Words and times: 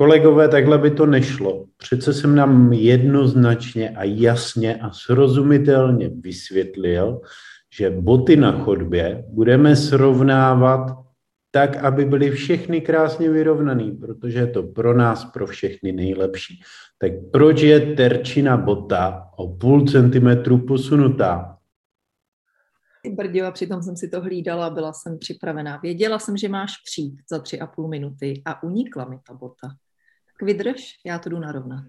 Kolegové, 0.00 0.48
takhle 0.48 0.78
by 0.78 0.90
to 0.90 1.06
nešlo. 1.06 1.66
Přece 1.76 2.14
jsem 2.14 2.34
nám 2.34 2.72
jednoznačně 2.72 3.90
a 3.90 4.04
jasně 4.04 4.76
a 4.76 4.90
srozumitelně 4.90 6.08
vysvětlil, 6.08 7.20
že 7.76 7.90
boty 7.90 8.36
na 8.36 8.64
chodbě 8.64 9.24
budeme 9.28 9.76
srovnávat 9.76 10.96
tak, 11.50 11.76
aby 11.76 12.04
byly 12.04 12.30
všechny 12.30 12.80
krásně 12.80 13.30
vyrovnaný, 13.30 13.92
protože 13.92 14.38
je 14.38 14.46
to 14.46 14.62
pro 14.62 14.94
nás, 14.94 15.24
pro 15.24 15.46
všechny 15.46 15.92
nejlepší. 15.92 16.60
Tak 16.98 17.12
proč 17.32 17.62
je 17.62 17.80
terčina 17.80 18.56
bota 18.56 19.28
o 19.36 19.56
půl 19.56 19.86
centimetru 19.86 20.58
posunutá? 20.58 21.58
Brdio, 23.16 23.46
a 23.46 23.50
přitom 23.50 23.82
jsem 23.82 23.96
si 23.96 24.08
to 24.08 24.20
hlídala, 24.20 24.70
byla 24.70 24.92
jsem 24.92 25.18
připravená. 25.18 25.76
Věděla 25.76 26.18
jsem, 26.18 26.36
že 26.36 26.48
máš 26.48 26.72
přijít 26.90 27.20
za 27.30 27.38
tři 27.38 27.60
a 27.60 27.66
půl 27.66 27.88
minuty 27.88 28.42
a 28.44 28.62
unikla 28.62 29.04
mi 29.04 29.18
ta 29.28 29.34
bota. 29.34 29.68
Vydrž, 30.42 30.82
já 31.06 31.18
to 31.18 31.28
jdu 31.28 31.38
narovnat. 31.38 31.84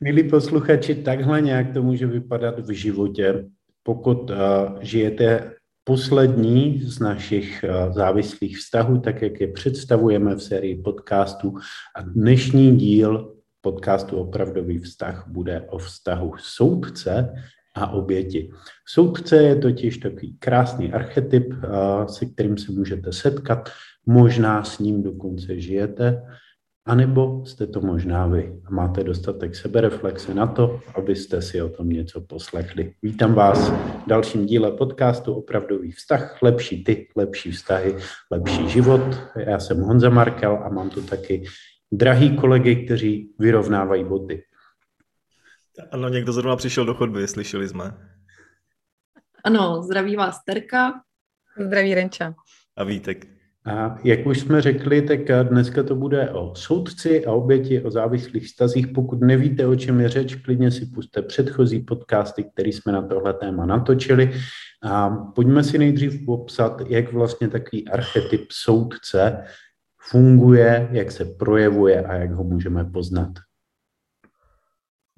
Milí 0.00 0.30
posluchači, 0.30 0.94
takhle 0.94 1.40
nějak 1.40 1.72
to 1.72 1.82
může 1.82 2.06
vypadat 2.06 2.58
v 2.58 2.70
životě, 2.70 3.44
pokud 3.82 4.30
uh, 4.30 4.36
žijete 4.80 5.54
poslední 5.84 6.80
z 6.82 6.98
našich 6.98 7.64
uh, 7.64 7.92
závislých 7.92 8.58
vztahů, 8.58 9.00
tak 9.00 9.22
jak 9.22 9.40
je 9.40 9.52
představujeme 9.52 10.34
v 10.34 10.42
sérii 10.42 10.82
podcastů. 10.82 11.54
A 11.96 12.02
dnešní 12.02 12.76
díl 12.76 13.34
podcastu 13.60 14.16
Opravdový 14.16 14.78
vztah 14.78 15.24
bude 15.28 15.60
o 15.60 15.78
vztahu 15.78 16.32
soudce 16.38 17.34
a 17.74 17.90
oběti. 17.90 18.50
Soudce 18.88 19.36
je 19.36 19.56
totiž 19.56 19.98
takový 19.98 20.36
krásný 20.38 20.92
archetyp, 20.92 21.48
uh, 21.52 22.06
se 22.06 22.26
kterým 22.26 22.58
se 22.58 22.72
můžete 22.72 23.12
setkat, 23.12 23.68
možná 24.06 24.64
s 24.64 24.78
ním 24.78 25.02
dokonce 25.02 25.60
žijete, 25.60 26.22
anebo 26.86 27.46
jste 27.46 27.66
to 27.66 27.80
možná 27.80 28.26
vy 28.26 28.60
a 28.64 28.70
máte 28.70 29.04
dostatek 29.04 29.56
sebereflexe 29.56 30.34
na 30.34 30.46
to, 30.46 30.80
abyste 30.94 31.42
si 31.42 31.62
o 31.62 31.68
tom 31.68 31.88
něco 31.88 32.20
poslechli. 32.20 32.94
Vítám 33.02 33.34
vás 33.34 33.70
v 33.70 34.06
dalším 34.06 34.46
díle 34.46 34.72
podcastu 34.72 35.34
Opravdový 35.34 35.92
vztah, 35.92 36.42
lepší 36.42 36.84
ty, 36.84 37.08
lepší 37.16 37.50
vztahy, 37.50 37.96
lepší 38.30 38.68
život. 38.68 39.00
Já 39.36 39.58
jsem 39.58 39.80
Honza 39.80 40.10
Markel 40.10 40.62
a 40.64 40.68
mám 40.68 40.90
tu 40.90 41.02
taky 41.02 41.44
drahý 41.92 42.36
kolegy, 42.36 42.84
kteří 42.84 43.34
vyrovnávají 43.38 44.04
boty. 44.04 44.42
Ano, 45.90 46.08
někdo 46.08 46.32
zrovna 46.32 46.56
přišel 46.56 46.84
do 46.84 46.94
chodby, 46.94 47.28
slyšeli 47.28 47.68
jsme. 47.68 47.92
Ano, 49.44 49.82
zdraví 49.82 50.16
vás 50.16 50.44
Terka. 50.44 50.92
Zdraví 51.66 51.94
Renča. 51.94 52.34
A 52.76 52.84
Vítek. 52.84 53.35
A 53.66 53.98
jak 54.04 54.26
už 54.26 54.40
jsme 54.40 54.62
řekli, 54.62 55.02
tak 55.02 55.48
dneska 55.48 55.82
to 55.82 55.94
bude 55.94 56.30
o 56.30 56.54
soudci 56.54 57.26
a 57.26 57.32
oběti, 57.32 57.82
o 57.82 57.90
závislých 57.90 58.48
stazích. 58.48 58.86
Pokud 58.88 59.20
nevíte, 59.20 59.66
o 59.66 59.76
čem 59.76 60.00
je 60.00 60.08
řeč, 60.08 60.34
klidně 60.34 60.70
si 60.70 60.86
puste 60.86 61.22
předchozí 61.22 61.80
podcasty, 61.80 62.44
které 62.44 62.68
jsme 62.68 62.92
na 62.92 63.02
tohle 63.02 63.34
téma 63.34 63.66
natočili. 63.66 64.32
A 64.82 65.10
pojďme 65.10 65.64
si 65.64 65.78
nejdřív 65.78 66.26
popsat, 66.26 66.82
jak 66.88 67.12
vlastně 67.12 67.48
takový 67.48 67.88
archetyp 67.88 68.46
soudce 68.50 69.44
funguje, 70.00 70.88
jak 70.92 71.12
se 71.12 71.24
projevuje 71.24 72.04
a 72.04 72.14
jak 72.14 72.30
ho 72.30 72.44
můžeme 72.44 72.84
poznat. 72.84 73.32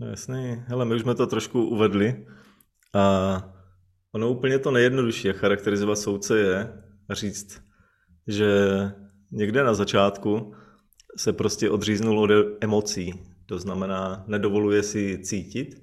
No 0.00 0.06
jasný, 0.06 0.62
hele, 0.66 0.84
my 0.84 0.94
už 0.94 1.02
jsme 1.02 1.14
to 1.14 1.26
trošku 1.26 1.68
uvedli 1.68 2.26
a 2.94 3.54
ono 4.12 4.30
úplně 4.30 4.58
to 4.58 4.70
nejjednodušší, 4.70 5.28
charakterizovat 5.32 5.98
soudce 5.98 6.38
je 6.38 6.72
říct, 7.10 7.67
že 8.28 8.48
někde 9.32 9.64
na 9.64 9.74
začátku 9.74 10.54
se 11.16 11.32
prostě 11.32 11.70
odříznul 11.70 12.18
od 12.18 12.30
emocí, 12.60 13.14
to 13.46 13.58
znamená, 13.58 14.24
nedovoluje 14.26 14.82
si 14.82 15.18
cítit 15.22 15.82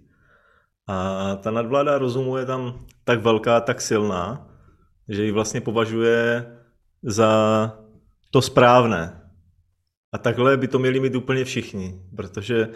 a 0.87 1.35
ta 1.35 1.51
nadvláda 1.51 1.97
rozumu 1.97 2.37
je 2.37 2.45
tam 2.45 2.85
tak 3.03 3.21
velká, 3.21 3.61
tak 3.61 3.81
silná, 3.81 4.47
že 5.09 5.25
ji 5.25 5.31
vlastně 5.31 5.61
považuje 5.61 6.45
za 7.03 7.71
to 8.31 8.41
správné. 8.41 9.21
A 10.11 10.17
takhle 10.17 10.57
by 10.57 10.67
to 10.67 10.79
měli 10.79 10.99
mít 10.99 11.15
úplně 11.15 11.45
všichni, 11.45 12.01
protože 12.15 12.69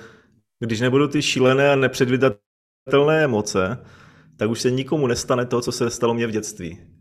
když 0.59 0.79
nebudou 0.79 1.07
ty 1.07 1.21
šílené 1.21 1.71
a 1.71 1.75
nepředvídatelné 1.75 3.23
emoce, 3.23 3.77
tak 4.37 4.49
už 4.49 4.61
se 4.61 4.71
nikomu 4.71 5.07
nestane 5.07 5.45
to, 5.45 5.61
co 5.61 5.71
se 5.71 5.89
stalo 5.89 6.13
mě 6.13 6.27
v 6.27 6.31
dětství. 6.31 6.98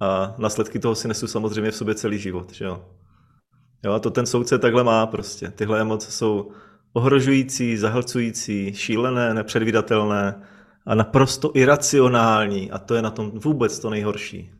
A 0.00 0.34
následky 0.38 0.78
toho 0.78 0.94
si 0.94 1.08
nesu 1.08 1.26
samozřejmě 1.26 1.70
v 1.70 1.76
sobě 1.76 1.94
celý 1.94 2.18
život, 2.18 2.52
že 2.52 2.64
jo. 2.64 2.84
Jo, 3.84 3.92
a 3.92 3.98
to 3.98 4.10
ten 4.10 4.26
soudce 4.26 4.58
takhle 4.58 4.84
má 4.84 5.06
prostě. 5.06 5.50
Tyhle 5.50 5.80
emoce 5.80 6.12
jsou 6.12 6.50
ohrožující, 6.92 7.76
zahlcující, 7.76 8.74
šílené, 8.74 9.34
nepředvídatelné 9.34 10.42
a 10.86 10.94
naprosto 10.94 11.50
iracionální. 11.54 12.70
A 12.70 12.78
to 12.78 12.94
je 12.94 13.02
na 13.02 13.10
tom 13.10 13.30
vůbec 13.30 13.78
to 13.78 13.90
nejhorší. 13.90 14.52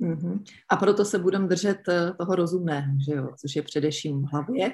Mm-hmm. 0.00 0.42
A 0.68 0.76
proto 0.76 1.04
se 1.04 1.18
budeme 1.18 1.48
držet 1.48 1.78
eh, 1.88 2.12
toho 2.18 2.34
rozumného, 2.36 2.92
že 3.06 3.14
jo? 3.14 3.28
což 3.40 3.56
je 3.56 3.62
především 3.62 4.22
v 4.22 4.32
hlavě. 4.32 4.72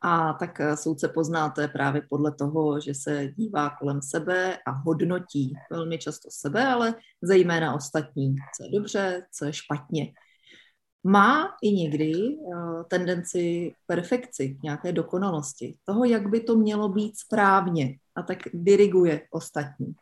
A 0.00 0.32
tak 0.32 0.60
eh, 0.60 0.76
soudce 0.76 1.08
poznáte 1.08 1.68
právě 1.68 2.02
podle 2.10 2.34
toho, 2.34 2.80
že 2.80 2.94
se 2.94 3.28
dívá 3.36 3.70
kolem 3.70 4.02
sebe 4.02 4.58
a 4.66 4.70
hodnotí 4.70 5.54
velmi 5.70 5.98
často 5.98 6.28
sebe, 6.30 6.66
ale 6.66 6.94
zejména 7.22 7.74
ostatní, 7.74 8.36
co 8.56 8.64
je 8.64 8.70
dobře, 8.70 9.26
co 9.32 9.44
je 9.44 9.52
špatně. 9.52 10.12
Má 11.04 11.56
i 11.62 11.72
někdy 11.72 12.14
uh, 12.14 12.82
tendenci 12.82 13.72
perfekci, 13.86 14.58
nějaké 14.62 14.92
dokonalosti, 14.92 15.78
toho, 15.84 16.04
jak 16.04 16.28
by 16.28 16.40
to 16.40 16.56
mělo 16.56 16.88
být 16.88 17.18
správně 17.18 17.98
a 18.14 18.22
tak 18.22 18.38
diriguje 18.54 19.22
ostatní. 19.30 19.94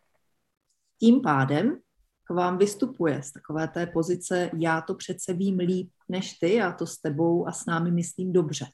Tím 1.00 1.20
pádem 1.20 1.78
k 2.24 2.30
vám 2.30 2.58
vystupuje 2.58 3.22
z 3.22 3.32
takové 3.32 3.68
té 3.68 3.86
pozice 3.86 4.50
já 4.58 4.80
to 4.80 4.94
přece 4.94 5.32
vím 5.32 5.58
líp 5.58 5.90
než 6.08 6.38
ty, 6.38 6.54
já 6.54 6.72
to 6.72 6.86
s 6.86 6.98
tebou 6.98 7.48
a 7.48 7.52
s 7.52 7.66
námi 7.66 7.90
myslím 7.90 8.32
dobře. 8.32 8.66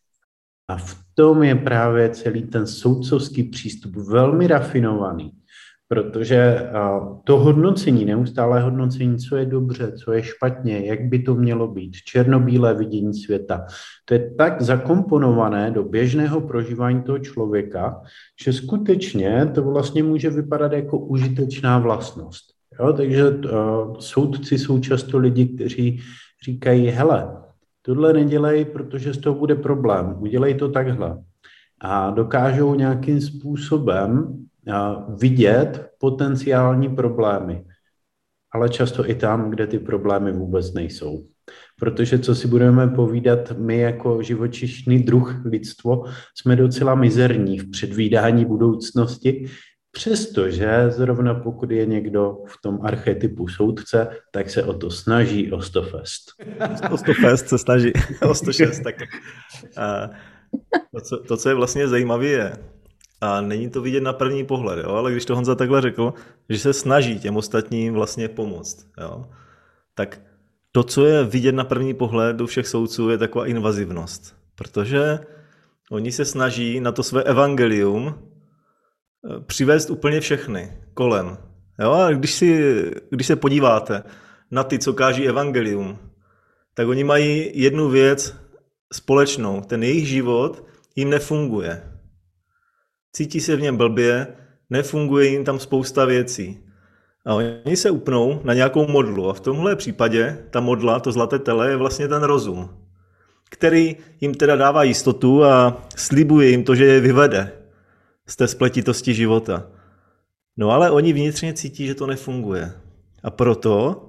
A 0.70 0.76
v 0.76 0.96
tom 1.14 1.42
je 1.42 1.54
právě 1.54 2.10
celý 2.10 2.42
ten 2.42 2.66
soudcovský 2.66 3.42
přístup 3.42 3.96
velmi 3.96 4.46
rafinovaný, 4.46 5.30
protože 5.88 6.68
to 7.24 7.38
hodnocení, 7.38 8.04
neustále 8.04 8.62
hodnocení, 8.62 9.18
co 9.18 9.36
je 9.36 9.46
dobře, 9.46 9.92
co 9.92 10.12
je 10.12 10.22
špatně, 10.22 10.86
jak 10.86 11.02
by 11.02 11.18
to 11.18 11.34
mělo 11.34 11.68
být, 11.68 11.96
černobílé 12.06 12.74
vidění 12.74 13.14
světa, 13.14 13.66
to 14.04 14.14
je 14.14 14.34
tak 14.38 14.62
zakomponované 14.62 15.70
do 15.70 15.84
běžného 15.84 16.40
prožívání 16.40 17.02
toho 17.02 17.18
člověka, 17.18 18.00
že 18.44 18.52
skutečně 18.52 19.50
to 19.54 19.62
vlastně 19.62 20.02
může 20.02 20.30
vypadat 20.30 20.72
jako 20.72 20.98
užitečná 20.98 21.78
vlastnost. 21.78 22.44
Jo, 22.80 22.92
takže 22.92 23.28
uh, 23.28 23.40
soudci 23.98 24.58
jsou 24.58 24.78
často 24.78 25.18
lidi, 25.18 25.46
kteří 25.46 26.00
říkají, 26.44 26.86
hele, 26.86 27.28
tohle 27.82 28.12
nedělej, 28.12 28.64
protože 28.64 29.14
z 29.14 29.18
toho 29.18 29.38
bude 29.38 29.54
problém, 29.54 30.16
udělej 30.18 30.54
to 30.54 30.68
takhle. 30.68 31.22
A 31.80 32.10
dokážou 32.10 32.74
nějakým 32.74 33.20
způsobem 33.20 34.36
vidět 35.20 35.90
potenciální 35.98 36.96
problémy, 36.96 37.64
ale 38.52 38.68
často 38.68 39.10
i 39.10 39.14
tam, 39.14 39.50
kde 39.50 39.66
ty 39.66 39.78
problémy 39.78 40.32
vůbec 40.32 40.72
nejsou. 40.72 41.26
Protože 41.78 42.18
co 42.18 42.34
si 42.34 42.48
budeme 42.48 42.88
povídat, 42.88 43.52
my 43.58 43.78
jako 43.78 44.22
živočišný 44.22 45.02
druh 45.02 45.44
lidstvo 45.44 46.04
jsme 46.34 46.56
docela 46.56 46.94
mizerní 46.94 47.58
v 47.58 47.70
předvídání 47.70 48.44
budoucnosti, 48.44 49.46
Přestože 49.92 50.90
zrovna 50.90 51.34
pokud 51.34 51.70
je 51.70 51.86
někdo 51.86 52.38
v 52.46 52.62
tom 52.62 52.78
archetypu 52.82 53.48
soudce, 53.48 54.08
tak 54.30 54.50
se 54.50 54.62
o 54.62 54.72
to 54.72 54.90
snaží 54.90 55.52
o 55.52 55.62
100 55.62 55.82
fest. 55.82 56.22
O 56.90 56.96
100 56.96 57.14
fest 57.14 57.48
se 57.48 57.58
snaží, 57.58 57.92
o 58.28 58.34
106 58.34 58.80
tak. 58.80 58.94
A 59.76 60.10
to, 60.94 61.00
co, 61.00 61.16
to, 61.16 61.36
co 61.36 61.48
je 61.48 61.54
vlastně 61.54 61.88
zajímavé 61.88 62.26
je, 62.26 62.52
a 63.20 63.40
není 63.40 63.70
to 63.70 63.82
vidět 63.82 64.00
na 64.00 64.12
první 64.12 64.46
pohled, 64.46 64.78
jo? 64.84 64.90
ale 64.90 65.12
když 65.12 65.24
to 65.24 65.34
Honza 65.34 65.54
takhle 65.54 65.80
řekl, 65.80 66.14
že 66.48 66.58
se 66.58 66.72
snaží 66.72 67.18
těm 67.18 67.36
ostatním 67.36 67.94
vlastně 67.94 68.28
pomoct, 68.28 68.86
jo? 69.00 69.24
tak 69.94 70.20
to, 70.72 70.82
co 70.82 71.06
je 71.06 71.24
vidět 71.24 71.52
na 71.52 71.64
první 71.64 71.94
pohled 71.94 72.40
u 72.40 72.46
všech 72.46 72.68
soudců, 72.68 73.10
je 73.10 73.18
taková 73.18 73.46
invazivnost. 73.46 74.36
Protože 74.54 75.18
oni 75.90 76.12
se 76.12 76.24
snaží 76.24 76.80
na 76.80 76.92
to 76.92 77.02
své 77.02 77.22
evangelium 77.22 78.29
přivést 79.46 79.90
úplně 79.90 80.20
všechny 80.20 80.72
kolem. 80.94 81.38
Jo? 81.80 81.92
A 81.92 82.12
když, 82.12 82.32
si, 82.32 82.84
když 83.10 83.26
se 83.26 83.36
podíváte 83.36 84.02
na 84.50 84.64
ty, 84.64 84.78
co 84.78 84.92
káží 84.92 85.28
evangelium, 85.28 85.98
tak 86.74 86.88
oni 86.88 87.04
mají 87.04 87.50
jednu 87.54 87.88
věc 87.88 88.36
společnou. 88.92 89.60
Ten 89.60 89.82
jejich 89.82 90.08
život 90.08 90.66
jim 90.96 91.10
nefunguje. 91.10 91.82
Cítí 93.12 93.40
se 93.40 93.56
v 93.56 93.60
něm 93.60 93.76
blbě, 93.76 94.26
nefunguje 94.70 95.28
jim 95.28 95.44
tam 95.44 95.58
spousta 95.58 96.04
věcí. 96.04 96.64
A 97.26 97.34
oni 97.34 97.76
se 97.76 97.90
upnou 97.90 98.40
na 98.44 98.54
nějakou 98.54 98.86
modlu. 98.86 99.30
A 99.30 99.32
v 99.32 99.40
tomhle 99.40 99.76
případě 99.76 100.46
ta 100.50 100.60
modla, 100.60 101.00
to 101.00 101.12
zlaté 101.12 101.38
tele, 101.38 101.70
je 101.70 101.76
vlastně 101.76 102.08
ten 102.08 102.22
rozum. 102.22 102.70
který 103.50 103.96
jim 104.20 104.34
teda 104.34 104.56
dává 104.56 104.82
jistotu 104.82 105.44
a 105.44 105.82
slibuje 105.96 106.48
jim 106.48 106.64
to, 106.64 106.74
že 106.74 106.84
je 106.84 107.00
vyvede 107.00 107.59
z 108.30 108.36
té 108.36 108.48
spletitosti 108.48 109.14
života. 109.14 109.70
No 110.56 110.70
ale 110.70 110.90
oni 110.90 111.12
vnitřně 111.12 111.54
cítí, 111.54 111.86
že 111.86 111.94
to 111.94 112.06
nefunguje. 112.06 112.72
A 113.22 113.30
proto 113.30 114.06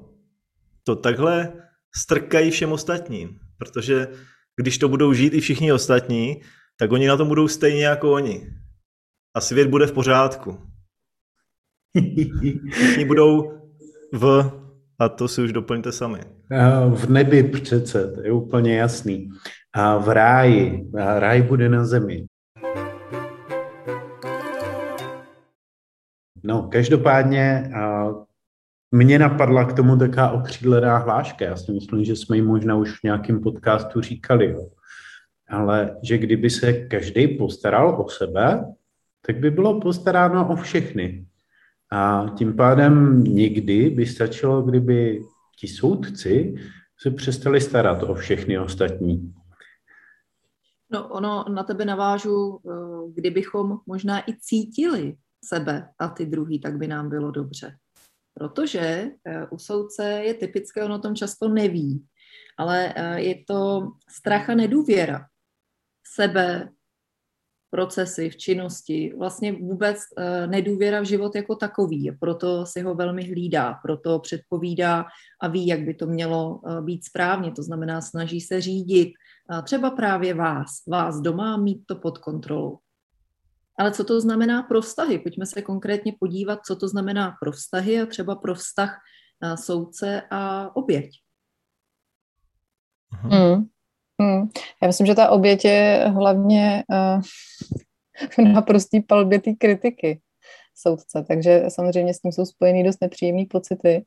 to 0.84 0.96
takhle 0.96 1.54
strkají 1.96 2.52
všem 2.52 2.72
ostatním. 2.72 3.40
Protože 3.58 4.08
když 4.56 4.78
to 4.78 4.90
budou 4.90 5.14
žít 5.14 5.34
i 5.34 5.42
všichni 5.42 5.74
ostatní, 5.74 6.42
tak 6.80 6.92
oni 6.92 7.08
na 7.08 7.18
tom 7.18 7.28
budou 7.28 7.48
stejně 7.48 7.86
jako 7.86 8.12
oni. 8.12 8.54
A 9.36 9.42
svět 9.42 9.68
bude 9.68 9.88
v 9.88 9.92
pořádku. 9.92 10.60
Všichni 12.72 13.06
budou 13.06 13.52
v, 14.14 14.52
a 15.00 15.10
to 15.10 15.28
si 15.28 15.42
už 15.42 15.54
doplňte 15.54 15.92
sami. 15.92 16.20
V 16.96 17.10
nebi 17.10 17.44
přece, 17.44 18.12
to 18.12 18.22
je 18.22 18.32
úplně 18.32 18.78
jasný. 18.78 19.30
A 19.74 19.98
v 19.98 20.10
ráji, 20.10 20.92
a 21.02 21.20
ráj 21.20 21.42
bude 21.42 21.70
na 21.70 21.86
zemi. 21.86 22.26
No, 26.44 26.64
každopádně 26.72 27.72
mě 28.92 29.20
napadla 29.20 29.66
k 29.66 29.74
tomu 29.74 29.98
taková 29.98 30.32
okřídlená 30.32 30.98
hláška. 30.98 31.46
Já 31.46 31.56
si 31.56 31.72
myslím, 31.72 32.04
že 32.04 32.16
jsme 32.16 32.36
ji 32.36 32.42
možná 32.42 32.76
už 32.76 33.00
v 33.00 33.04
nějakém 33.04 33.42
podcastu 33.42 34.02
říkali. 34.02 34.52
Jo. 34.52 34.70
Ale 35.50 35.98
že 36.04 36.18
kdyby 36.18 36.50
se 36.50 36.74
každý 36.74 37.38
postaral 37.38 38.02
o 38.02 38.10
sebe, 38.10 38.66
tak 39.26 39.38
by 39.38 39.52
bylo 39.52 39.80
postaráno 39.80 40.50
o 40.50 40.56
všechny. 40.56 41.26
A 41.92 42.26
tím 42.38 42.56
pádem 42.56 43.24
někdy 43.24 43.90
by 43.90 44.06
stačilo, 44.06 44.62
kdyby 44.62 45.22
ti 45.60 45.68
soudci 45.68 46.56
se 46.98 47.12
přestali 47.12 47.62
starat 47.62 48.04
o 48.04 48.14
všechny 48.14 48.60
ostatní. 48.60 49.34
No 50.92 51.08
ono 51.08 51.46
na 51.50 51.64
tebe 51.64 51.86
navážu, 51.86 52.60
eh, 52.66 53.12
kdybychom 53.14 53.78
možná 53.86 54.20
i 54.30 54.34
cítili 54.40 55.16
sebe 55.46 55.90
a 56.00 56.08
ty 56.08 56.26
druhý, 56.26 56.60
tak 56.60 56.78
by 56.78 56.88
nám 56.88 57.10
bylo 57.10 57.32
dobře. 57.32 57.78
Protože 58.34 59.12
eh, 59.26 59.48
u 59.52 59.58
soudce 59.58 60.04
je 60.04 60.34
typické, 60.34 60.84
on 60.84 60.92
o 60.92 61.00
tom 61.00 61.16
často 61.16 61.50
neví, 61.50 62.06
ale 62.58 62.94
eh, 62.96 63.22
je 63.22 63.44
to 63.48 63.92
strach 64.10 64.50
a 64.50 64.56
nedůvěra 64.56 65.26
sebe, 66.16 66.70
procesy, 67.74 68.30
v 68.30 68.38
činnosti, 68.38 69.14
vlastně 69.18 69.52
vůbec 69.52 69.98
eh, 70.18 70.48
nedůvěra 70.48 71.02
v 71.02 71.06
život 71.06 71.36
jako 71.36 71.56
takový. 71.56 72.12
Proto 72.20 72.66
si 72.66 72.82
ho 72.82 72.96
velmi 72.96 73.24
hlídá, 73.24 73.74
proto 73.74 74.20
předpovídá 74.20 75.06
a 75.42 75.48
ví, 75.48 75.68
jak 75.68 75.82
by 75.82 75.94
to 75.94 76.08
mělo 76.08 76.62
být 76.82 77.06
správně. 77.06 77.52
To 77.52 77.64
znamená, 77.64 78.02
snaží 78.02 78.42
se 78.42 78.62
řídit 78.62 79.14
třeba 79.64 79.92
právě 79.92 80.34
vás, 80.34 80.86
vás 80.88 81.22
doma 81.22 81.58
mít 81.58 81.84
to 81.86 81.96
pod 81.96 82.18
kontrolou. 82.18 82.80
Ale 83.82 83.92
co 83.92 84.04
to 84.04 84.22
znamená 84.22 84.64
pro 84.64 84.82
vztahy? 84.82 85.20
Pojďme 85.20 85.46
se 85.46 85.62
konkrétně 85.62 86.14
podívat, 86.20 86.60
co 86.66 86.76
to 86.76 86.88
znamená 86.88 87.36
pro 87.42 87.52
vztahy 87.52 88.02
a 88.02 88.06
třeba 88.06 88.36
pro 88.36 88.56
vztah 88.56 88.98
soudce 89.56 90.22
a 90.32 90.76
oběť. 90.76 91.10
Hmm. 93.12 93.66
Hmm. 94.22 94.50
Já 94.82 94.88
myslím, 94.88 95.08
že 95.08 95.16
ta 95.16 95.30
oběť 95.30 95.66
je 95.66 96.06
hlavně 96.14 96.84
uh, 98.38 98.46
na 98.54 98.62
prostý 98.62 99.02
palbě 99.02 99.40
té 99.40 99.54
kritiky 99.54 100.22
soudce, 100.76 101.26
takže 101.28 101.64
samozřejmě 101.68 102.14
s 102.14 102.20
tím 102.20 102.32
jsou 102.32 102.46
spojený 102.46 102.84
dost 102.84 103.02
nepříjemné 103.02 103.46
pocity. 103.50 104.06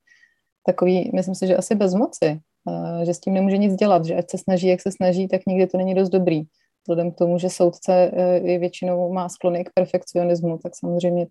Takový, 0.67 1.11
myslím 1.15 1.35
si, 1.35 1.47
že 1.47 1.57
asi 1.57 1.75
bez 1.75 1.95
moci, 1.95 2.41
uh, 2.65 3.03
že 3.05 3.15
s 3.15 3.21
tím 3.21 3.35
nemůže 3.35 3.57
nic 3.57 3.75
dělat, 3.75 4.05
že 4.05 4.15
ať 4.15 4.31
se 4.31 4.39
snaží, 4.39 4.67
jak 4.67 4.81
se 4.81 4.93
snaží, 4.93 5.29
tak 5.29 5.41
nikdy 5.47 5.67
to 5.67 5.79
není 5.79 5.95
dost 5.95 6.09
dobrý 6.09 6.43
vzhledem 6.85 7.13
k 7.13 7.19
tomu, 7.19 7.39
že 7.39 7.51
soudce 7.51 7.93
eh, 7.93 8.51
je 8.51 8.59
většinou 8.59 9.13
má 9.13 9.29
sklony 9.29 9.65
k 9.65 9.73
perfekcionismu, 9.75 10.59
tak 10.59 10.77
samozřejmě 10.77 11.27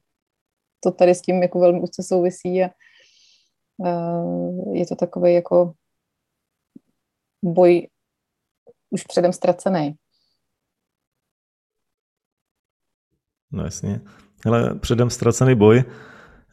to 0.79 0.91
tady 0.91 1.15
s 1.15 1.21
tím 1.21 1.41
jako 1.41 1.59
velmi 1.59 1.79
úzce 1.79 2.03
souvisí 2.03 2.63
a 2.63 2.69
eh, 3.85 4.77
je 4.77 4.85
to 4.85 4.95
takový 4.95 5.33
jako 5.33 5.73
boj 7.43 7.87
už 8.89 9.03
předem 9.03 9.33
ztracený. 9.33 9.95
No 13.51 13.63
jasně. 13.63 14.01
Ale 14.45 14.75
předem 14.75 15.09
ztracený 15.09 15.55
boj, 15.55 15.83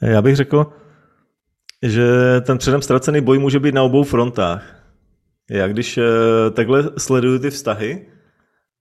já 0.02 0.23
bych 0.23 0.37
řekl, 0.37 0.73
že 1.82 2.05
ten 2.41 2.58
předem 2.58 2.82
ztracený 2.82 3.20
boj 3.20 3.38
může 3.38 3.61
být 3.61 3.75
na 3.75 3.82
obou 3.82 4.05
frontách. 4.05 4.81
Já 5.50 5.69
když 5.69 5.99
eh, 5.99 6.02
takhle 6.50 6.91
sleduju 6.99 7.38
ty 7.38 7.50
vztahy, 7.50 8.06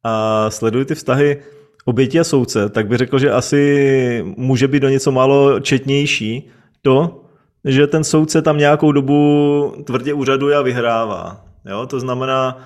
a 0.04 0.46
sleduji 0.50 0.86
ty 0.86 0.96
vztahy 0.96 1.44
oběti 1.86 2.20
a 2.20 2.24
soudce, 2.24 2.70
tak 2.70 2.88
bych 2.88 2.98
řekl, 2.98 3.20
že 3.20 3.32
asi 3.32 4.34
může 4.38 4.68
být 4.68 4.80
do 4.80 4.90
něco 4.90 5.12
málo 5.12 5.60
četnější 5.60 6.50
to, 6.82 7.26
že 7.66 7.88
ten 7.88 8.04
soudce 8.04 8.42
tam 8.42 8.58
nějakou 8.58 8.92
dobu 8.92 9.74
tvrdě 9.86 10.14
úřaduje 10.14 10.56
a 10.56 10.62
vyhrává. 10.62 11.46
Jo? 11.66 11.86
To 11.86 12.00
znamená, 12.00 12.58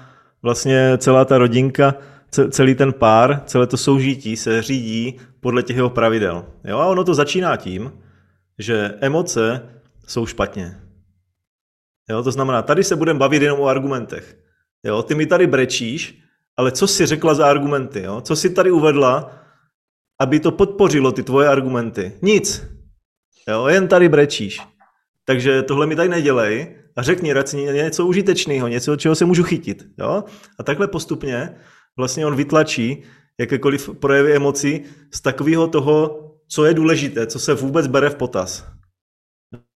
vlastně 0.41 0.97
celá 0.97 1.25
ta 1.25 1.38
rodinka, 1.38 1.95
celý 2.50 2.75
ten 2.75 2.94
pár, 2.94 3.41
celé 3.45 3.68
to 3.68 3.77
soužití 3.77 4.38
se 4.38 4.62
řídí 4.62 5.19
podle 5.39 5.63
těch 5.63 5.75
jeho 5.75 5.89
pravidel. 5.89 6.45
Jo? 6.63 6.77
A 6.77 6.85
ono 6.85 7.03
to 7.03 7.13
začíná 7.13 7.56
tím, 7.57 7.91
že 8.59 8.94
emoce 9.01 9.69
jsou 10.07 10.25
špatně. 10.25 10.77
Jo? 12.09 12.24
To 12.24 12.31
znamená, 12.31 12.62
tady 12.62 12.83
se 12.83 12.95
budeme 12.95 13.19
bavit 13.19 13.41
jenom 13.41 13.59
o 13.59 13.68
argumentech. 13.68 14.38
Jo? 14.83 15.03
Ty 15.03 15.15
mi 15.15 15.25
tady 15.25 15.47
brečíš, 15.47 16.23
ale 16.58 16.72
co 16.72 16.88
si 16.88 17.06
řekla 17.06 17.34
za 17.34 17.48
argumenty, 17.48 18.02
jo? 18.02 18.22
Co 18.22 18.36
si 18.36 18.50
tady 18.50 18.72
uvedla, 18.72 19.40
aby 20.22 20.40
to 20.40 20.52
podpořilo 20.52 21.12
ty 21.12 21.24
tvoje 21.24 21.48
argumenty? 21.48 22.12
Nic. 22.22 22.64
Jo? 23.48 23.68
Jen 23.68 23.88
tady 23.88 24.10
brečíš. 24.10 24.62
Takže 25.26 25.62
tohle 25.62 25.86
mi 25.86 25.96
tady 25.96 26.10
nedělej 26.10 26.76
a 26.98 27.02
řekni 27.02 27.34
radši 27.34 27.58
něco 27.58 28.06
užitečného, 28.06 28.68
něco, 28.68 28.96
čeho 28.96 29.16
se 29.16 29.26
můžu 29.26 29.44
chytit. 29.44 29.86
Jo? 30.00 30.24
A 30.60 30.64
takhle 30.64 30.88
postupně 30.88 31.56
vlastně 31.98 32.26
on 32.26 32.36
vytlačí 32.36 33.04
jakékoliv 33.40 33.90
projevy 34.00 34.36
emocí 34.36 34.84
z 35.14 35.22
takového 35.22 35.68
toho, 35.68 36.20
co 36.48 36.66
je 36.66 36.74
důležité, 36.74 37.28
co 37.28 37.40
se 37.40 37.54
vůbec 37.54 37.88
bere 37.88 38.10
v 38.10 38.16
potaz. 38.16 38.68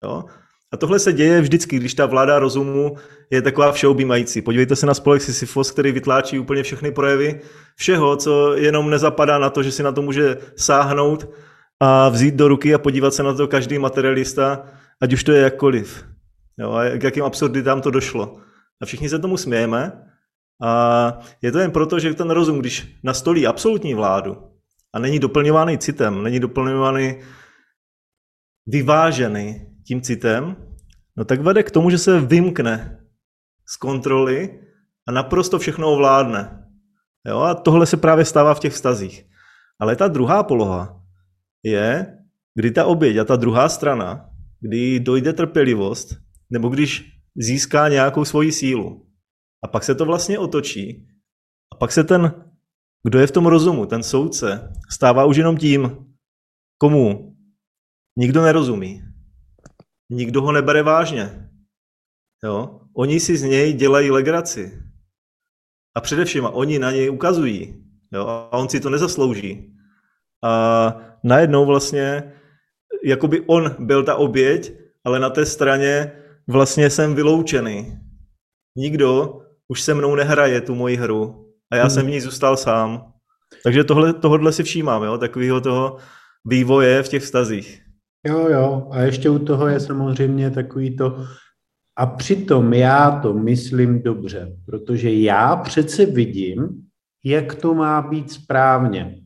Jo? 0.03 0.25
A 0.73 0.77
tohle 0.77 0.99
se 0.99 1.13
děje 1.13 1.41
vždycky, 1.41 1.75
když 1.75 1.93
ta 1.93 2.05
vláda 2.05 2.39
rozumu 2.39 2.95
je 3.29 3.41
taková 3.41 3.71
všeobjímající. 3.71 4.41
Podívejte 4.41 4.75
se 4.75 4.85
na 4.85 4.93
spolek 4.93 5.21
Sisyfos, 5.21 5.71
který 5.71 5.91
vytláčí 5.91 6.39
úplně 6.39 6.63
všechny 6.63 6.91
projevy 6.91 7.41
všeho, 7.75 8.15
co 8.15 8.55
jenom 8.55 8.89
nezapadá 8.89 9.39
na 9.39 9.49
to, 9.49 9.63
že 9.63 9.71
si 9.71 9.83
na 9.83 9.91
to 9.91 10.01
může 10.01 10.37
sáhnout 10.55 11.29
a 11.79 12.09
vzít 12.09 12.35
do 12.35 12.47
ruky 12.47 12.73
a 12.73 12.77
podívat 12.77 13.13
se 13.13 13.23
na 13.23 13.33
to 13.33 13.47
každý 13.47 13.79
materialista, 13.79 14.63
ať 15.01 15.13
už 15.13 15.23
to 15.23 15.31
je 15.31 15.41
jakkoliv. 15.41 16.05
Jo, 16.57 16.71
a 16.71 16.97
k 16.97 17.03
jakým 17.03 17.23
absurditám 17.23 17.81
to 17.81 17.91
došlo. 17.91 18.37
A 18.81 18.85
všichni 18.85 19.09
se 19.09 19.19
tomu 19.19 19.37
smějeme. 19.37 20.03
A 20.63 21.19
je 21.41 21.51
to 21.51 21.59
jen 21.59 21.71
proto, 21.71 21.99
že 21.99 22.13
ten 22.13 22.29
rozum, 22.29 22.59
když 22.59 22.97
nastolí 23.03 23.47
absolutní 23.47 23.93
vládu 23.93 24.37
a 24.93 24.99
není 24.99 25.19
doplňovaný 25.19 25.77
citem, 25.77 26.23
není 26.23 26.39
doplňovaný 26.39 27.19
vyvážený 28.67 29.76
tím 29.87 30.01
citem, 30.01 30.55
no 31.17 31.25
tak 31.25 31.41
vede 31.41 31.63
k 31.63 31.71
tomu, 31.71 31.89
že 31.89 31.97
se 31.97 32.19
vymkne 32.19 32.99
z 33.67 33.75
kontroly 33.75 34.59
a 35.07 35.11
naprosto 35.11 35.59
všechno 35.59 35.91
ovládne. 35.91 36.67
Jo? 37.27 37.39
A 37.39 37.55
tohle 37.55 37.85
se 37.85 37.97
právě 37.97 38.25
stává 38.25 38.53
v 38.53 38.59
těch 38.59 38.73
vztazích. 38.73 39.25
Ale 39.79 39.95
ta 39.95 40.07
druhá 40.07 40.43
poloha 40.43 41.01
je, 41.63 42.17
kdy 42.55 42.71
ta 42.71 42.85
oběť 42.85 43.17
a 43.17 43.23
ta 43.23 43.35
druhá 43.35 43.69
strana, 43.69 44.29
kdy 44.59 44.99
dojde 44.99 45.33
trpělivost, 45.33 46.15
nebo 46.49 46.69
když 46.69 47.11
získá 47.35 47.89
nějakou 47.89 48.25
svoji 48.25 48.51
sílu. 48.51 49.07
A 49.63 49.67
pak 49.67 49.83
se 49.83 49.95
to 49.95 50.05
vlastně 50.05 50.39
otočí. 50.39 51.07
A 51.73 51.75
pak 51.75 51.91
se 51.91 52.03
ten, 52.03 52.43
kdo 53.03 53.19
je 53.19 53.27
v 53.27 53.31
tom 53.31 53.45
rozumu, 53.45 53.85
ten 53.85 54.03
soudce, 54.03 54.73
stává 54.89 55.25
už 55.25 55.37
jenom 55.37 55.57
tím, 55.57 55.97
komu 56.77 57.35
nikdo 58.17 58.41
nerozumí 58.41 59.06
nikdo 60.09 60.41
ho 60.41 60.51
nebere 60.51 60.83
vážně. 60.83 61.49
Jo? 62.43 62.79
Oni 62.97 63.19
si 63.19 63.37
z 63.37 63.43
něj 63.43 63.73
dělají 63.73 64.11
legraci. 64.11 64.81
A 65.95 66.01
především 66.01 66.45
oni 66.45 66.79
na 66.79 66.91
něj 66.91 67.09
ukazují. 67.09 67.83
Jo? 68.13 68.27
A 68.27 68.57
on 68.57 68.69
si 68.69 68.79
to 68.79 68.89
nezaslouží. 68.89 69.73
A 70.43 70.97
najednou 71.23 71.65
vlastně, 71.65 72.33
jakoby 73.03 73.43
on 73.47 73.75
byl 73.79 74.03
ta 74.03 74.15
oběť, 74.15 74.73
ale 75.05 75.19
na 75.19 75.29
té 75.29 75.45
straně 75.45 76.11
vlastně 76.47 76.89
jsem 76.89 77.15
vyloučený. 77.15 77.99
Nikdo 78.75 79.41
už 79.67 79.81
se 79.81 79.93
mnou 79.93 80.15
nehraje 80.15 80.61
tu 80.61 80.75
moji 80.75 80.95
hru 80.95 81.53
a 81.71 81.75
já 81.75 81.83
hmm. 81.83 81.89
jsem 81.89 82.05
v 82.05 82.09
ní 82.09 82.21
zůstal 82.21 82.57
sám. 82.57 83.13
Takže 83.63 83.83
tohle, 83.83 84.13
tohle 84.13 84.51
si 84.51 84.63
všímám, 84.63 85.03
jo? 85.03 85.17
takového 85.17 85.61
toho 85.61 85.97
vývoje 86.45 87.03
v 87.03 87.07
těch 87.09 87.23
vztazích. 87.23 87.86
Jo, 88.27 88.49
jo. 88.49 88.87
A 88.91 89.01
ještě 89.01 89.29
u 89.29 89.39
toho 89.39 89.67
je 89.67 89.79
samozřejmě 89.79 90.51
takový 90.51 90.97
to, 90.97 91.25
A 91.95 92.05
přitom 92.05 92.73
já 92.73 93.19
to 93.19 93.33
myslím 93.33 94.03
dobře, 94.03 94.57
protože 94.65 95.13
já 95.13 95.55
přece 95.55 96.05
vidím, 96.05 96.87
jak 97.25 97.55
to 97.55 97.73
má 97.73 98.01
být 98.01 98.31
správně. 98.31 99.21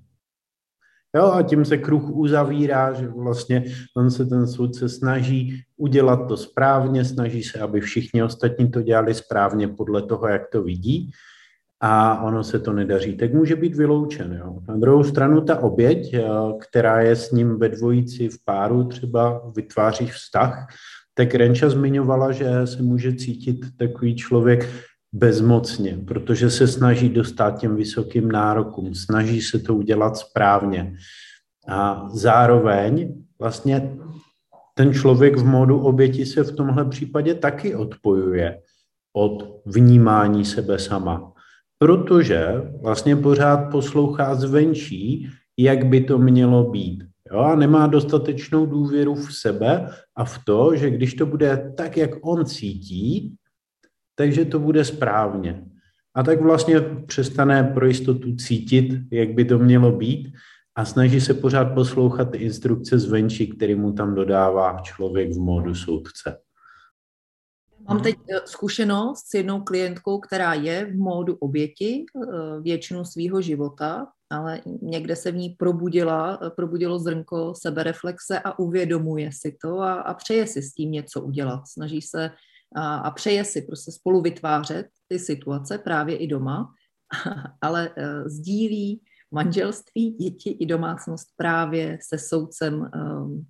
Jo, 1.15 1.31
a 1.31 1.43
tím 1.43 1.65
se 1.65 1.77
kruh 1.77 2.10
uzavírá, 2.10 2.93
že 2.93 3.08
vlastně 3.08 3.63
on 3.98 4.12
se 4.12 4.25
ten 4.25 4.48
soudce 4.48 4.89
snaží 4.89 5.63
udělat 5.77 6.27
to 6.27 6.38
správně, 6.38 7.05
snaží 7.05 7.43
se, 7.43 7.60
aby 7.60 7.81
všichni 7.81 8.24
ostatní 8.24 8.72
to 8.72 8.81
dělali 8.81 9.13
správně 9.13 9.67
podle 9.67 10.01
toho, 10.01 10.27
jak 10.27 10.50
to 10.51 10.63
vidí 10.63 11.12
a 11.81 12.21
ono 12.21 12.43
se 12.43 12.59
to 12.59 12.73
nedaří, 12.73 13.17
tak 13.17 13.33
může 13.33 13.55
být 13.55 13.75
vyloučen. 13.75 14.39
Jo. 14.39 14.59
Na 14.67 14.77
druhou 14.77 15.03
stranu 15.03 15.41
ta 15.41 15.59
oběť, 15.59 16.13
eh, 16.13 16.23
která 16.61 17.01
je 17.01 17.15
s 17.15 17.31
ním 17.31 17.59
ve 17.59 17.69
dvojici 17.69 18.29
v 18.29 18.45
páru, 18.45 18.83
třeba 18.83 19.51
vytváří 19.55 20.05
vztah, 20.07 20.67
tak 21.13 21.35
Renča 21.35 21.69
zmiňovala, 21.69 22.31
že 22.31 22.67
se 22.67 22.81
může 22.81 23.15
cítit 23.15 23.65
takový 23.77 24.15
člověk 24.15 24.69
bezmocně, 25.13 26.00
protože 26.07 26.50
se 26.50 26.67
snaží 26.67 27.09
dostat 27.09 27.59
těm 27.59 27.75
vysokým 27.75 28.31
nárokům, 28.31 28.95
snaží 28.95 29.41
se 29.41 29.59
to 29.59 29.75
udělat 29.75 30.17
správně. 30.17 30.95
A 31.67 32.09
zároveň 32.13 33.13
vlastně 33.39 33.97
ten 34.73 34.93
člověk 34.93 35.38
v 35.38 35.45
módu 35.45 35.79
oběti 35.79 36.25
se 36.25 36.43
v 36.43 36.55
tomhle 36.55 36.85
případě 36.85 37.35
taky 37.35 37.75
odpojuje 37.75 38.61
od 39.13 39.61
vnímání 39.65 40.45
sebe 40.45 40.79
sama, 40.79 41.33
protože 41.81 42.61
vlastně 42.81 43.15
pořád 43.15 43.57
poslouchá 43.71 44.35
zvenčí, 44.35 45.29
jak 45.57 45.85
by 45.85 46.01
to 46.01 46.17
mělo 46.17 46.69
být. 46.69 47.03
Jo, 47.31 47.39
a 47.39 47.55
nemá 47.55 47.88
dostatečnou 47.88 48.65
důvěru 48.65 49.15
v 49.15 49.33
sebe 49.33 49.89
a 50.15 50.25
v 50.25 50.39
to, 50.45 50.75
že 50.75 50.89
když 50.89 51.13
to 51.13 51.25
bude 51.25 51.73
tak, 51.77 51.97
jak 51.97 52.11
on 52.21 52.45
cítí, 52.45 53.35
takže 54.15 54.45
to 54.45 54.59
bude 54.59 54.85
správně. 54.85 55.63
A 56.15 56.23
tak 56.23 56.41
vlastně 56.41 56.81
přestane 56.81 57.63
pro 57.63 57.88
jistotu 57.88 58.35
cítit, 58.35 59.01
jak 59.11 59.33
by 59.33 59.45
to 59.45 59.59
mělo 59.59 59.91
být 59.91 60.33
a 60.75 60.85
snaží 60.85 61.21
se 61.21 61.33
pořád 61.33 61.65
poslouchat 61.65 62.35
instrukce 62.35 63.00
zvenčí, 63.00 63.47
který 63.47 63.75
mu 63.75 63.93
tam 63.93 64.15
dodává 64.15 64.81
člověk 64.83 65.31
v 65.31 65.39
módu 65.39 65.75
soudce. 65.75 66.38
Mám 67.88 68.01
teď 68.01 68.15
eh, 68.29 68.39
zkušenost 68.45 69.27
s 69.27 69.33
jednou 69.33 69.61
klientkou, 69.61 70.19
která 70.19 70.53
je 70.53 70.85
v 70.85 70.95
módu 70.95 71.35
oběti 71.35 72.05
eh, 72.05 72.61
většinu 72.61 73.05
svého 73.05 73.41
života, 73.41 74.07
ale 74.29 74.61
někde 74.81 75.15
se 75.15 75.31
v 75.31 75.35
ní 75.35 75.50
probudila, 75.50 76.39
eh, 76.41 76.50
probudilo 76.50 77.00
zrnko 77.00 77.53
sebereflexe 77.55 78.39
a 78.39 78.59
uvědomuje 78.59 79.29
si 79.33 79.57
to 79.61 79.79
a, 79.79 79.93
a 79.93 80.13
přeje 80.13 80.47
si 80.47 80.61
s 80.61 80.73
tím 80.73 80.91
něco 80.91 81.21
udělat. 81.21 81.61
Snaží 81.67 82.01
se 82.01 82.31
a, 82.75 82.95
a 82.95 83.11
přeje 83.11 83.45
si 83.45 83.61
prostě 83.61 83.91
spolu 83.91 84.21
vytvářet 84.21 84.88
ty 85.07 85.19
situace 85.19 85.77
právě 85.77 86.17
i 86.17 86.27
doma, 86.27 86.73
ale 87.61 87.89
sdílí 88.25 89.01
manželství, 89.31 90.11
děti 90.11 90.50
i 90.50 90.65
domácnost 90.65 91.27
právě 91.38 91.97
se 92.01 92.17
soudcem 92.17 92.89
um, 92.95 93.45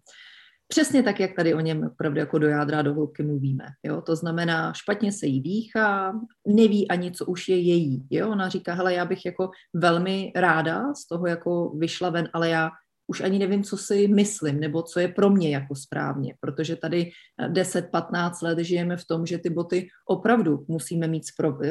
Přesně 0.71 1.03
tak, 1.03 1.19
jak 1.19 1.35
tady 1.35 1.53
o 1.53 1.59
něm 1.59 1.83
opravdu 1.83 2.19
jako 2.19 2.37
do 2.37 2.47
jádra, 2.47 2.81
do 2.81 2.93
hloubky 2.93 3.23
mluvíme. 3.23 3.65
Jo? 3.83 4.01
To 4.01 4.15
znamená, 4.15 4.73
špatně 4.73 5.11
se 5.11 5.25
jí 5.27 5.41
dýchá, 5.41 6.13
neví 6.47 6.87
ani, 6.87 7.11
co 7.11 7.25
už 7.25 7.49
je 7.49 7.57
její. 7.57 8.07
Jo? 8.09 8.29
Ona 8.29 8.49
říká, 8.49 8.73
hele, 8.73 8.93
já 8.93 9.05
bych 9.05 9.25
jako 9.25 9.49
velmi 9.73 10.31
ráda 10.35 10.93
z 10.93 11.07
toho 11.07 11.27
jako 11.27 11.69
vyšla 11.69 12.09
ven, 12.09 12.29
ale 12.33 12.49
já 12.49 12.69
už 13.07 13.21
ani 13.21 13.39
nevím, 13.39 13.63
co 13.63 13.77
si 13.77 14.07
myslím, 14.07 14.59
nebo 14.59 14.83
co 14.83 14.99
je 14.99 15.07
pro 15.07 15.29
mě 15.29 15.49
jako 15.49 15.75
správně, 15.75 16.35
protože 16.39 16.75
tady 16.75 17.11
10-15 17.47 18.31
let 18.43 18.59
žijeme 18.59 18.97
v 18.97 19.05
tom, 19.05 19.25
že 19.25 19.37
ty 19.37 19.49
boty 19.49 19.87
opravdu 20.07 20.65
musíme 20.67 21.07
mít 21.07 21.23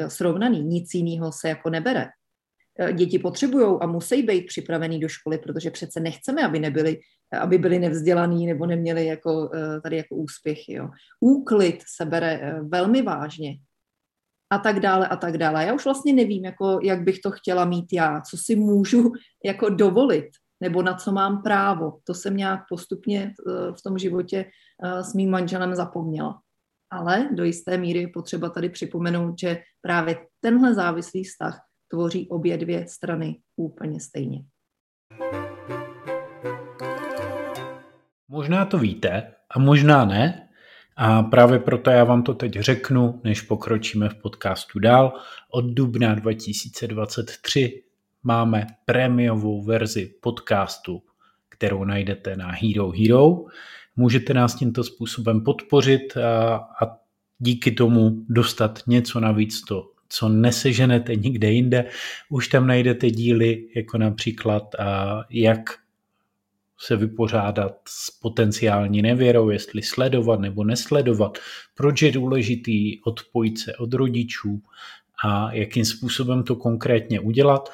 srovnaný, 0.07 0.63
nic 0.63 0.93
jiného 0.93 1.31
se 1.31 1.49
jako 1.49 1.69
nebere. 1.69 2.07
Eh, 2.81 2.93
děti 2.93 3.19
potřebují 3.19 3.77
a 3.81 3.87
musí 3.87 4.23
být 4.23 4.45
připravený 4.45 4.99
do 4.99 5.07
školy, 5.07 5.37
protože 5.37 5.71
přece 5.71 5.99
nechceme, 5.99 6.45
aby 6.45 6.59
nebyli, 6.59 6.99
aby 7.41 7.57
byli 7.57 7.79
nevzdělaní 7.79 8.47
nebo 8.47 8.65
neměli 8.65 9.05
jako, 9.05 9.51
eh, 9.55 9.81
tady 9.81 9.97
jako 9.97 10.15
úspěch. 10.15 10.69
Jo. 10.69 10.89
Úklid 11.19 11.83
se 11.95 12.05
bere 12.05 12.39
eh, 12.41 12.61
velmi 12.61 13.01
vážně 13.01 13.57
a 14.49 14.57
tak 14.57 14.79
dále 14.79 15.07
a 15.07 15.15
tak 15.15 15.37
dále. 15.37 15.65
Já 15.65 15.73
už 15.73 15.85
vlastně 15.85 16.13
nevím, 16.13 16.45
jako, 16.45 16.79
jak 16.83 17.03
bych 17.03 17.19
to 17.19 17.31
chtěla 17.31 17.65
mít 17.65 17.93
já, 17.93 18.21
co 18.21 18.37
si 18.37 18.55
můžu 18.55 19.11
jako 19.45 19.69
dovolit, 19.69 20.29
nebo 20.61 20.81
na 20.81 20.93
co 20.93 21.11
mám 21.11 21.41
právo. 21.43 21.99
To 22.03 22.13
jsem 22.13 22.37
nějak 22.37 22.59
postupně 22.69 23.33
v 23.77 23.81
tom 23.83 23.97
životě 23.97 24.45
s 25.01 25.13
mým 25.13 25.29
manželem 25.29 25.75
zapomněla. 25.75 26.39
Ale 26.91 27.29
do 27.31 27.43
jisté 27.43 27.77
míry 27.77 27.99
je 27.99 28.07
potřeba 28.07 28.49
tady 28.49 28.69
připomenout, 28.69 29.39
že 29.39 29.57
právě 29.81 30.17
tenhle 30.41 30.73
závislý 30.73 31.23
vztah 31.23 31.70
tvoří 31.91 32.27
obě 32.27 32.57
dvě 32.57 32.87
strany 32.87 33.35
úplně 33.55 33.99
stejně. 33.99 34.43
Možná 38.27 38.65
to 38.65 38.77
víte 38.77 39.33
a 39.49 39.59
možná 39.59 40.05
ne. 40.05 40.47
A 40.95 41.23
právě 41.23 41.59
proto 41.59 41.89
já 41.89 42.03
vám 42.03 42.23
to 42.23 42.33
teď 42.33 42.53
řeknu, 42.53 43.21
než 43.23 43.41
pokročíme 43.41 44.09
v 44.09 44.15
podcastu 44.15 44.79
dál. 44.79 45.13
Od 45.49 45.65
dubna 45.65 46.15
2023 46.15 47.83
máme 48.23 48.67
prémiovou 48.85 49.63
verzi 49.63 50.13
podcastu, 50.21 51.03
kterou 51.49 51.83
najdete 51.83 52.35
na 52.35 52.51
Hero 52.51 52.91
Hero. 52.91 53.45
Můžete 53.95 54.33
nás 54.33 54.55
tímto 54.55 54.83
způsobem 54.83 55.43
podpořit 55.43 56.17
a, 56.17 56.55
a 56.55 56.97
díky 57.39 57.71
tomu 57.71 58.25
dostat 58.29 58.79
něco 58.87 59.19
navíc 59.19 59.61
to 59.61 59.90
co 60.11 60.29
neseženete 60.29 61.15
nikde 61.15 61.51
jinde. 61.51 61.85
Už 62.29 62.47
tam 62.47 62.67
najdete 62.67 63.09
díly, 63.09 63.67
jako 63.75 63.97
například 63.97 64.63
jak 65.29 65.59
se 66.79 66.95
vypořádat 66.95 67.77
s 67.87 68.11
potenciální 68.11 69.01
nevěrou, 69.01 69.49
jestli 69.49 69.81
sledovat 69.81 70.39
nebo 70.39 70.63
nesledovat, 70.63 71.37
proč 71.75 72.01
je 72.01 72.11
důležitý 72.11 73.01
odpojit 73.01 73.59
se 73.59 73.75
od 73.75 73.93
rodičů 73.93 74.61
a 75.23 75.53
jakým 75.53 75.85
způsobem 75.85 76.43
to 76.43 76.55
konkrétně 76.55 77.19
udělat. 77.19 77.69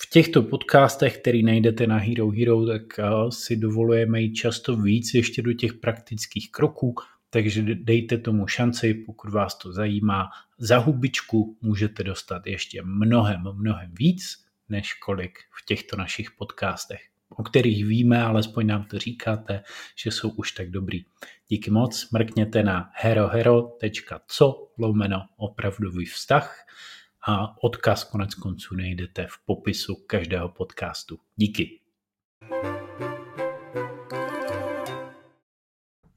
V 0.00 0.10
těchto 0.10 0.42
podcastech, 0.42 1.18
který 1.18 1.42
najdete 1.42 1.86
na 1.86 1.96
Hero 1.96 2.30
Hero, 2.30 2.66
tak 2.66 2.82
si 3.30 3.56
dovolujeme 3.56 4.20
jít 4.20 4.34
často 4.34 4.76
víc 4.76 5.14
ještě 5.14 5.42
do 5.42 5.52
těch 5.52 5.74
praktických 5.74 6.50
kroků, 6.50 6.94
takže 7.36 7.62
dejte 7.74 8.18
tomu 8.18 8.46
šanci, 8.46 8.94
pokud 8.94 9.30
vás 9.30 9.58
to 9.58 9.72
zajímá. 9.72 10.30
Za 10.58 10.78
hubičku 10.78 11.58
můžete 11.60 12.04
dostat 12.04 12.46
ještě 12.46 12.82
mnohem, 12.82 13.44
mnohem 13.52 13.94
víc, 13.98 14.46
než 14.68 14.94
kolik 14.94 15.38
v 15.50 15.64
těchto 15.64 15.96
našich 15.96 16.30
podcastech, 16.30 17.00
o 17.28 17.42
kterých 17.42 17.86
víme, 17.86 18.22
alespoň 18.22 18.66
nám 18.66 18.84
to 18.84 18.98
říkáte, 18.98 19.62
že 19.96 20.10
jsou 20.10 20.30
už 20.30 20.52
tak 20.52 20.70
dobrý. 20.70 21.04
Díky 21.48 21.70
moc, 21.70 22.10
mrkněte 22.10 22.62
na 22.62 22.90
herohero.co 22.94 24.68
lomeno 24.78 25.26
opravdový 25.36 26.04
vztah 26.04 26.66
a 27.26 27.62
odkaz 27.62 28.04
konec 28.04 28.34
konců 28.34 28.76
najdete 28.76 29.26
v 29.30 29.38
popisu 29.46 29.94
každého 30.06 30.48
podcastu. 30.48 31.18
Díky. 31.36 31.80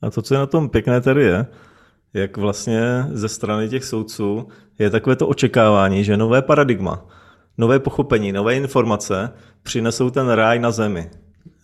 A 0.01 0.10
to, 0.10 0.22
co 0.22 0.34
je 0.34 0.38
na 0.38 0.46
tom 0.46 0.70
pěkné 0.70 1.01
tady 1.01 1.24
je, 1.24 1.46
jak 2.13 2.38
vlastně 2.38 3.06
ze 3.12 3.29
strany 3.29 3.70
těch 3.70 3.86
soudců 3.86 4.48
je 4.79 4.89
takové 4.89 5.15
to 5.15 5.27
očekávání, 5.27 6.03
že 6.03 6.18
nové 6.18 6.41
paradigma, 6.41 7.06
nové 7.58 7.79
pochopení, 7.79 8.32
nové 8.32 8.56
informace 8.56 9.34
přinesou 9.63 10.10
ten 10.10 10.29
ráj 10.29 10.60
na 10.60 10.72
zemi. 10.72 11.10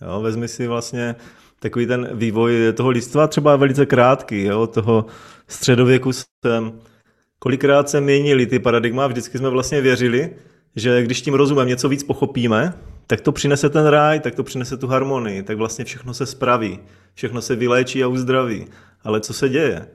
Jo, 0.01 0.21
vezmi 0.21 0.47
si 0.47 0.67
vlastně 0.67 1.15
takový 1.59 1.85
ten 1.85 2.09
vývoj 2.13 2.73
toho 2.73 2.89
lidstva 2.89 3.27
třeba 3.27 3.55
velice 3.55 3.85
krátký, 3.85 4.43
jo, 4.43 4.67
toho 4.67 5.05
středověku 5.47 6.11
jsem 6.13 6.79
kolikrát 7.39 7.89
se 7.89 8.01
měnili 8.01 8.45
ty 8.45 8.59
paradigma, 8.59 9.07
vždycky 9.07 9.37
jsme 9.37 9.49
vlastně 9.49 9.81
věřili, 9.81 10.29
že 10.75 11.03
když 11.03 11.21
tím 11.21 11.33
rozumem 11.33 11.67
něco 11.67 11.89
víc 11.89 12.03
pochopíme, 12.03 12.73
tak 13.07 13.21
to 13.21 13.31
přinese 13.31 13.69
ten 13.69 13.85
ráj, 13.85 14.19
tak 14.19 14.35
to 14.35 14.43
přinese 14.43 14.77
tu 14.77 14.87
harmonii, 14.87 15.43
tak 15.43 15.57
vlastně 15.57 15.85
všechno 15.85 16.13
se 16.13 16.25
spraví, 16.25 16.79
všechno 17.13 17.41
se 17.41 17.55
vyléčí 17.55 18.03
a 18.03 18.07
uzdraví. 18.07 18.65
Ale 19.03 19.21
co 19.21 19.33
se 19.33 19.49
děje? 19.49 19.87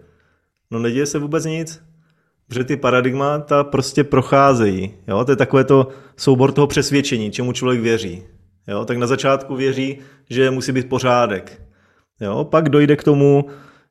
No 0.70 0.78
neděje 0.78 1.06
se 1.06 1.18
vůbec 1.18 1.44
nic, 1.44 1.82
protože 2.48 2.64
ty 2.64 2.76
paradigmata 2.76 3.64
prostě 3.64 4.04
procházejí. 4.04 4.94
Jo? 5.08 5.24
To 5.24 5.32
je 5.32 5.36
takové 5.36 5.64
to 5.64 5.88
soubor 6.16 6.52
toho 6.52 6.66
přesvědčení, 6.66 7.30
čemu 7.30 7.52
člověk 7.52 7.80
věří. 7.80 8.22
Jo? 8.68 8.84
Tak 8.84 8.96
na 8.96 9.06
začátku 9.06 9.56
věří, 9.56 9.98
že 10.30 10.50
musí 10.50 10.72
být 10.72 10.88
pořádek. 10.88 11.62
Jo? 12.20 12.44
Pak 12.44 12.68
dojde 12.68 12.96
k 12.96 13.04
tomu, 13.04 13.44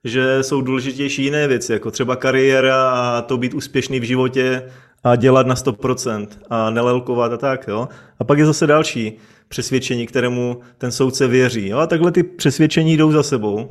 že 0.04 0.44
jsou 0.44 0.62
důležitější 0.62 1.24
jiné 1.24 1.48
věci, 1.48 1.74
jako 1.74 1.92
třeba 1.92 2.16
kariéra 2.16 2.92
a 2.92 3.22
to 3.22 3.38
být 3.38 3.54
úspěšný 3.54 4.00
v 4.00 4.04
životě 4.04 4.64
a 5.04 5.16
dělat 5.16 5.48
na 5.48 5.56
100% 5.56 6.28
a 6.50 6.70
nelelkovat 6.70 7.34
a 7.34 7.38
tak. 7.38 7.68
Jo? 7.68 7.88
A 8.20 8.24
pak 8.24 8.40
je 8.40 8.46
zase 8.46 8.68
další 8.68 9.18
přesvědčení, 9.48 10.08
kterému 10.08 10.60
ten 10.78 10.92
soudce 10.92 11.28
věří. 11.28 11.68
Jo? 11.68 11.78
A 11.78 11.88
takhle 11.88 12.12
ty 12.12 12.24
přesvědčení 12.24 12.98
jdou 12.98 13.12
za 13.12 13.24
sebou. 13.24 13.70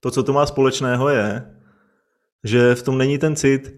To, 0.00 0.10
co 0.10 0.22
to 0.22 0.32
má 0.32 0.46
společného, 0.46 1.08
je, 1.08 1.54
že 2.44 2.74
v 2.74 2.82
tom 2.82 2.98
není 2.98 3.18
ten 3.18 3.36
cit, 3.36 3.74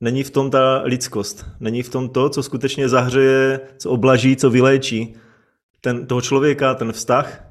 není 0.00 0.22
v 0.22 0.30
tom 0.30 0.50
ta 0.50 0.82
lidskost, 0.84 1.46
není 1.60 1.82
v 1.82 1.88
tom 1.88 2.08
to, 2.08 2.28
co 2.28 2.42
skutečně 2.42 2.88
zahřeje, 2.88 3.60
co 3.78 3.90
oblaží, 3.90 4.36
co 4.36 4.50
vyléčí 4.50 5.16
ten, 5.80 6.06
toho 6.06 6.20
člověka, 6.20 6.74
ten 6.74 6.92
vztah. 6.92 7.44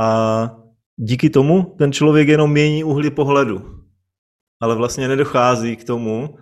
A 0.00 0.56
díky 0.96 1.30
tomu 1.30 1.74
ten 1.78 1.92
člověk 1.92 2.28
jenom 2.28 2.50
mění 2.50 2.84
uhly 2.84 3.10
pohledu. 3.10 3.80
Ale 4.60 4.74
vlastně 4.74 5.08
nedochází 5.08 5.76
k 5.76 5.84
tomu, 5.84 6.38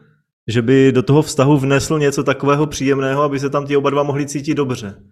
že 0.49 0.63
by 0.63 0.93
do 0.93 1.03
toho 1.03 1.23
vztahu 1.23 1.59
vnesl 1.59 1.99
něco 1.99 2.25
takového 2.25 2.67
příjemného, 2.67 3.23
aby 3.23 3.41
se 3.41 3.51
tam 3.51 3.67
ti 3.67 3.77
oba 3.77 3.91
dva 3.91 4.03
mohli 4.03 4.27
cítit 4.27 4.55
dobře. 4.55 5.03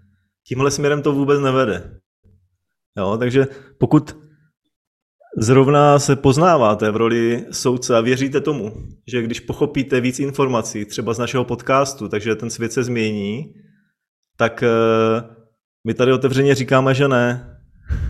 Tímhle 0.49 0.71
směrem 0.71 1.03
to 1.03 1.12
vůbec 1.12 1.41
nevede. 1.41 2.01
Jo, 2.99 3.17
takže 3.19 3.47
pokud 3.79 4.17
zrovna 5.39 5.99
se 5.99 6.17
poznáváte 6.17 6.91
v 6.91 6.97
roli 6.97 7.47
soudce 7.51 7.97
a 7.97 8.01
věříte 8.01 8.41
tomu, 8.41 8.73
že 9.07 9.23
když 9.23 9.41
pochopíte 9.41 10.01
víc 10.01 10.19
informací, 10.19 10.85
třeba 10.85 11.15
z 11.15 11.19
našeho 11.19 11.45
podcastu, 11.45 12.09
takže 12.09 12.37
ten 12.37 12.51
svět 12.51 12.73
se 12.73 12.85
změní, 12.85 13.55
tak 14.37 14.62
eh, 14.62 14.69
my 15.87 15.95
tady 15.95 16.12
otevřeně 16.12 16.55
říkáme, 16.55 16.95
že 16.95 17.09
ne, 17.09 17.57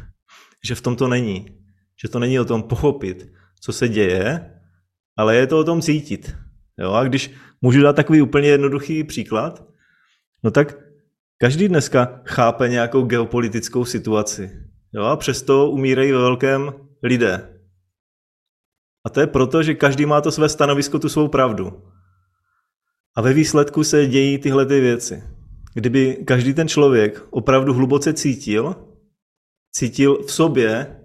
že 0.65 0.75
v 0.75 0.81
tom 0.81 0.97
to 0.97 1.09
není. 1.09 1.47
Že 2.03 2.09
to 2.09 2.19
není 2.19 2.41
o 2.41 2.45
tom 2.45 2.63
pochopit, 2.63 3.33
co 3.61 3.73
se 3.73 3.89
děje, 3.89 4.51
ale 5.17 5.37
je 5.37 5.47
to 5.47 5.59
o 5.59 5.65
tom 5.65 5.83
cítit. 5.83 6.35
Jo? 6.79 6.93
A 6.93 7.05
když 7.05 7.31
můžu 7.61 7.83
dát 7.83 7.97
takový 7.97 8.23
úplně 8.23 8.49
jednoduchý 8.49 9.05
příklad, 9.05 9.65
no 10.45 10.51
tak 10.51 10.79
každý 11.39 11.69
dneska 11.69 12.21
chápe 12.25 12.69
nějakou 12.69 13.03
geopolitickou 13.03 13.85
situaci. 13.85 14.51
Jo? 14.95 15.05
A 15.05 15.17
přesto 15.17 15.71
umírají 15.71 16.13
ve 16.13 16.19
velkém 16.19 16.73
lidé. 17.03 17.59
A 19.05 19.11
to 19.11 19.21
je 19.21 19.27
proto, 19.27 19.63
že 19.63 19.75
každý 19.75 20.07
má 20.07 20.21
to 20.21 20.33
své 20.33 20.49
stanovisko, 20.49 20.99
tu 20.99 21.09
svou 21.09 21.29
pravdu. 21.29 21.83
A 23.17 23.23
ve 23.23 23.33
výsledku 23.33 23.85
se 23.85 24.07
dějí 24.07 24.39
tyhle 24.39 24.67
ty 24.67 24.81
věci. 24.81 25.23
Kdyby 25.75 26.25
každý 26.27 26.55
ten 26.55 26.69
člověk 26.69 27.27
opravdu 27.31 27.75
hluboce 27.75 28.13
cítil, 28.13 28.75
cítil 29.73 30.23
v 30.23 30.33
sobě, 30.33 30.99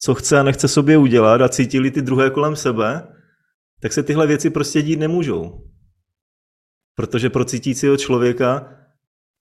co 0.00 0.14
chce 0.14 0.38
a 0.38 0.42
nechce 0.42 0.68
sobě 0.68 0.98
udělat 0.98 1.40
a 1.40 1.48
cítili 1.48 1.90
ty 1.90 2.02
druhé 2.02 2.30
kolem 2.30 2.56
sebe, 2.56 3.13
tak 3.84 3.92
se 3.92 4.02
tyhle 4.02 4.26
věci 4.26 4.50
prostě 4.50 4.82
dít 4.82 4.98
nemůžou. 4.98 5.64
Protože 6.94 7.30
pro 7.30 7.44
cítícího 7.44 7.96
člověka 7.96 8.78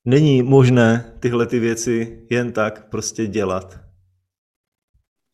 není 0.06 0.42
možné 0.42 1.16
tyhle 1.20 1.48
ty 1.48 1.60
věci 1.60 2.28
jen 2.30 2.52
tak 2.52 2.90
prostě 2.90 3.28
dělat. 3.28 3.80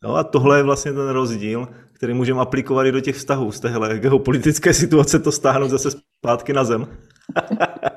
No 0.04 0.16
a 0.16 0.24
tohle 0.24 0.58
je 0.58 0.62
vlastně 0.62 0.92
ten 0.92 1.08
rozdíl, 1.08 1.68
který 1.92 2.14
můžeme 2.14 2.40
aplikovat 2.40 2.84
i 2.84 2.92
do 2.92 3.00
těch 3.00 3.16
vztahů 3.16 3.52
z 3.52 3.60
téhle 3.60 3.98
geopolitické 3.98 4.74
situace, 4.74 5.18
to 5.18 5.32
stáhnout 5.32 5.68
zase 5.68 5.90
zpátky 5.90 6.52
na 6.52 6.64
zem. 6.64 6.98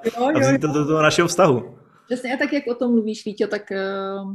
Jo, 0.05 0.11
jo, 0.17 0.31
a 0.35 0.39
vzít 0.39 0.61
to 0.61 0.67
do 0.67 0.85
toho 0.85 1.01
našeho 1.01 1.27
vztahu. 1.27 1.77
Přesně 2.05 2.33
a 2.33 2.37
tak, 2.37 2.53
jak 2.53 2.67
o 2.67 2.75
tom 2.75 2.91
mluvíš, 2.91 3.25
Vítě, 3.25 3.47
tak 3.47 3.61
uh, 3.71 4.33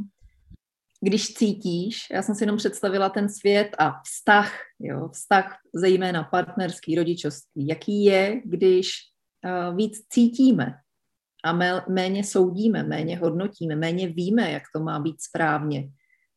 když 1.01 1.33
cítíš, 1.33 2.07
já 2.11 2.21
jsem 2.21 2.35
si 2.35 2.43
jenom 2.43 2.57
představila 2.57 3.09
ten 3.09 3.29
svět 3.29 3.75
a 3.79 4.01
vztah, 4.03 4.68
jo, 4.79 5.09
vztah 5.13 5.57
zejména 5.73 6.23
partnerský, 6.23 6.95
rodičovství, 6.95 7.67
jaký 7.67 8.03
je, 8.03 8.41
když 8.45 8.89
uh, 9.45 9.75
víc 9.75 10.05
cítíme 10.09 10.73
a 11.43 11.53
méně 11.89 12.23
soudíme, 12.23 12.83
méně 12.83 13.17
hodnotíme, 13.17 13.75
méně 13.75 14.07
víme, 14.07 14.51
jak 14.51 14.63
to 14.75 14.79
má 14.79 14.99
být 14.99 15.21
správně, 15.21 15.89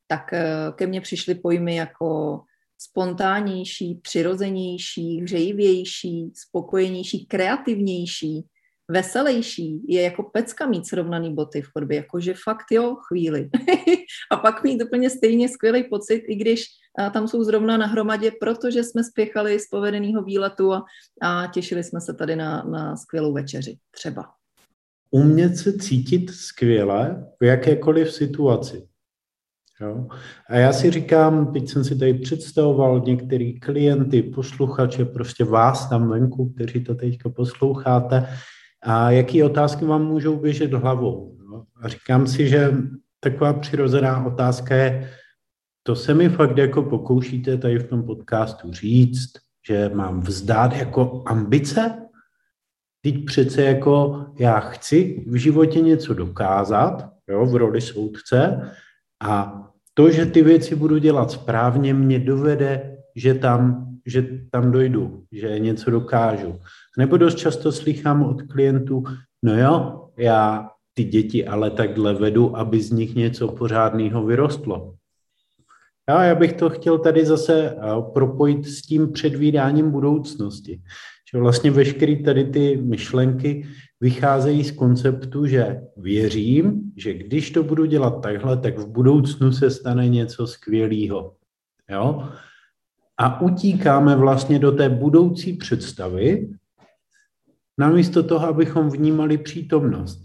tak 0.07 0.33
eh, 0.33 0.45
ke 0.75 0.87
mně 0.87 1.01
přišly 1.01 1.35
pojmy 1.35 1.75
jako 1.75 2.41
spontánnější, 2.77 3.95
přirozenější, 3.95 5.21
hřejivější, 5.21 6.31
spokojenější, 6.35 7.25
kreativnější, 7.25 8.45
veselější. 8.87 9.81
Je 9.87 10.01
jako 10.01 10.23
pecka 10.23 10.67
mít 10.67 10.87
srovnaný 10.87 11.33
boty 11.33 11.61
v 11.61 11.67
chodbě, 11.67 11.97
jakože 11.97 12.33
fakt 12.43 12.71
jo, 12.71 12.95
chvíli. 12.95 13.49
a 14.31 14.37
pak 14.37 14.63
mít 14.63 14.83
úplně 14.83 15.09
stejně 15.09 15.49
skvělý 15.49 15.83
pocit, 15.83 16.23
i 16.27 16.35
když 16.35 16.65
a, 16.97 17.09
tam 17.09 17.27
jsou 17.27 17.43
zrovna 17.43 17.77
na 17.77 17.85
hromadě, 17.85 18.31
protože 18.39 18.83
jsme 18.83 19.03
spěchali 19.03 19.59
z 19.59 19.69
povedeného 19.69 20.23
výletu 20.23 20.73
a, 20.73 20.85
a 21.21 21.47
těšili 21.47 21.83
jsme 21.83 22.01
se 22.01 22.13
tady 22.13 22.35
na, 22.35 22.63
na 22.63 22.97
skvělou 22.97 23.33
večeři, 23.33 23.77
třeba. 23.91 24.23
Umět 25.11 25.57
se 25.57 25.73
cítit 25.73 26.29
skvěle 26.29 27.25
v 27.39 27.45
jakékoliv 27.45 28.13
situaci. 28.13 28.87
Jo? 29.81 30.07
A 30.49 30.55
já 30.55 30.73
si 30.73 30.91
říkám, 30.91 31.53
teď 31.53 31.69
jsem 31.69 31.83
si 31.83 31.95
tady 31.95 32.13
představoval 32.13 33.03
některý 33.05 33.59
klienty, 33.59 34.23
posluchače, 34.23 35.05
prostě 35.05 35.43
vás 35.43 35.89
tam 35.89 36.09
venku, 36.09 36.49
kteří 36.49 36.83
to 36.83 36.95
teďka 36.95 37.29
posloucháte, 37.29 38.27
a 38.83 39.11
jaký 39.11 39.43
otázky 39.43 39.85
vám 39.85 40.05
můžou 40.05 40.39
běžet 40.39 40.73
hlavou. 40.73 41.37
Jo? 41.51 41.63
A 41.81 41.87
říkám 41.87 42.27
si, 42.27 42.49
že 42.49 42.73
taková 43.19 43.53
přirozená 43.53 44.25
otázka 44.25 44.75
je, 44.75 45.09
to 45.83 45.95
se 45.95 46.13
mi 46.13 46.29
fakt 46.29 46.57
jako 46.57 46.83
pokoušíte 46.83 47.57
tady 47.57 47.79
v 47.79 47.87
tom 47.87 48.03
podcastu 48.03 48.73
říct, 48.73 49.31
že 49.67 49.91
mám 49.93 50.21
vzdát 50.21 50.75
jako 50.75 51.23
ambice? 51.25 51.99
Teď 53.01 53.25
přece 53.25 53.61
jako 53.61 54.25
já 54.39 54.59
chci 54.59 55.25
v 55.27 55.35
životě 55.35 55.81
něco 55.81 56.13
dokázat, 56.13 57.09
jo, 57.29 57.45
v 57.45 57.55
roli 57.55 57.81
soudce, 57.81 58.71
a 59.23 59.63
to, 59.93 60.11
že 60.11 60.25
ty 60.25 60.43
věci 60.43 60.75
budu 60.75 60.97
dělat 60.97 61.31
správně, 61.31 61.93
mě 61.93 62.19
dovede, 62.19 62.97
že 63.15 63.33
tam, 63.33 63.87
že 64.05 64.27
tam 64.51 64.71
dojdu, 64.71 65.23
že 65.31 65.59
něco 65.59 65.91
dokážu. 65.91 66.59
Nebo 66.97 67.17
dost 67.17 67.35
často 67.35 67.71
slychám 67.71 68.23
od 68.23 68.41
klientů, 68.41 69.03
no 69.43 69.59
jo, 69.59 70.09
já 70.17 70.69
ty 70.93 71.03
děti 71.03 71.47
ale 71.47 71.71
takhle 71.71 72.13
vedu, 72.13 72.57
aby 72.57 72.81
z 72.81 72.91
nich 72.91 73.15
něco 73.15 73.47
pořádného 73.47 74.25
vyrostlo. 74.25 74.95
Já, 76.09 76.23
já 76.23 76.35
bych 76.35 76.53
to 76.53 76.69
chtěl 76.69 76.97
tady 76.99 77.25
zase 77.25 77.69
eh, 77.69 77.77
propojit 78.13 78.65
s 78.65 78.81
tím 78.81 79.11
předvídáním 79.11 79.91
budoucnosti. 79.91 80.81
Že 81.31 81.39
vlastně 81.39 81.71
veškeré 81.71 82.15
tady 82.15 82.43
ty 82.45 82.77
myšlenky 82.77 83.67
vycházejí 84.01 84.63
z 84.63 84.71
konceptu, 84.71 85.45
že 85.45 85.81
věřím, 85.97 86.91
že 86.97 87.13
když 87.13 87.51
to 87.51 87.63
budu 87.63 87.85
dělat 87.85 88.21
takhle, 88.21 88.57
tak 88.57 88.77
v 88.77 88.87
budoucnu 88.87 89.51
se 89.51 89.71
stane 89.71 90.09
něco 90.09 90.47
skvělého. 90.47 91.33
Jo? 91.89 92.29
A 93.17 93.41
utíkáme 93.41 94.15
vlastně 94.15 94.59
do 94.59 94.71
té 94.71 94.89
budoucí 94.89 95.53
představy, 95.53 96.49
namísto 97.77 98.23
toho, 98.23 98.47
abychom 98.47 98.89
vnímali 98.89 99.37
přítomnost. 99.37 100.21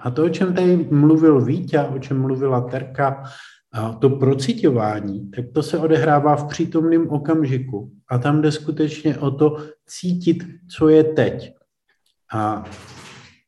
A 0.00 0.10
to, 0.10 0.24
o 0.24 0.28
čem 0.28 0.54
tady 0.54 0.76
mluvil 0.90 1.44
Vítě, 1.44 1.80
o 1.80 1.98
čem 1.98 2.20
mluvila 2.20 2.60
Terka, 2.60 3.24
a 3.72 3.92
to 3.92 4.10
procitování, 4.10 5.30
tak 5.30 5.44
to 5.52 5.62
se 5.62 5.78
odehrává 5.78 6.36
v 6.36 6.48
přítomném 6.48 7.08
okamžiku. 7.08 7.92
A 8.08 8.18
tam 8.18 8.42
jde 8.42 8.52
skutečně 8.52 9.18
o 9.18 9.30
to 9.30 9.56
cítit, 9.86 10.44
co 10.76 10.88
je 10.88 11.04
teď. 11.04 11.54
A 12.32 12.64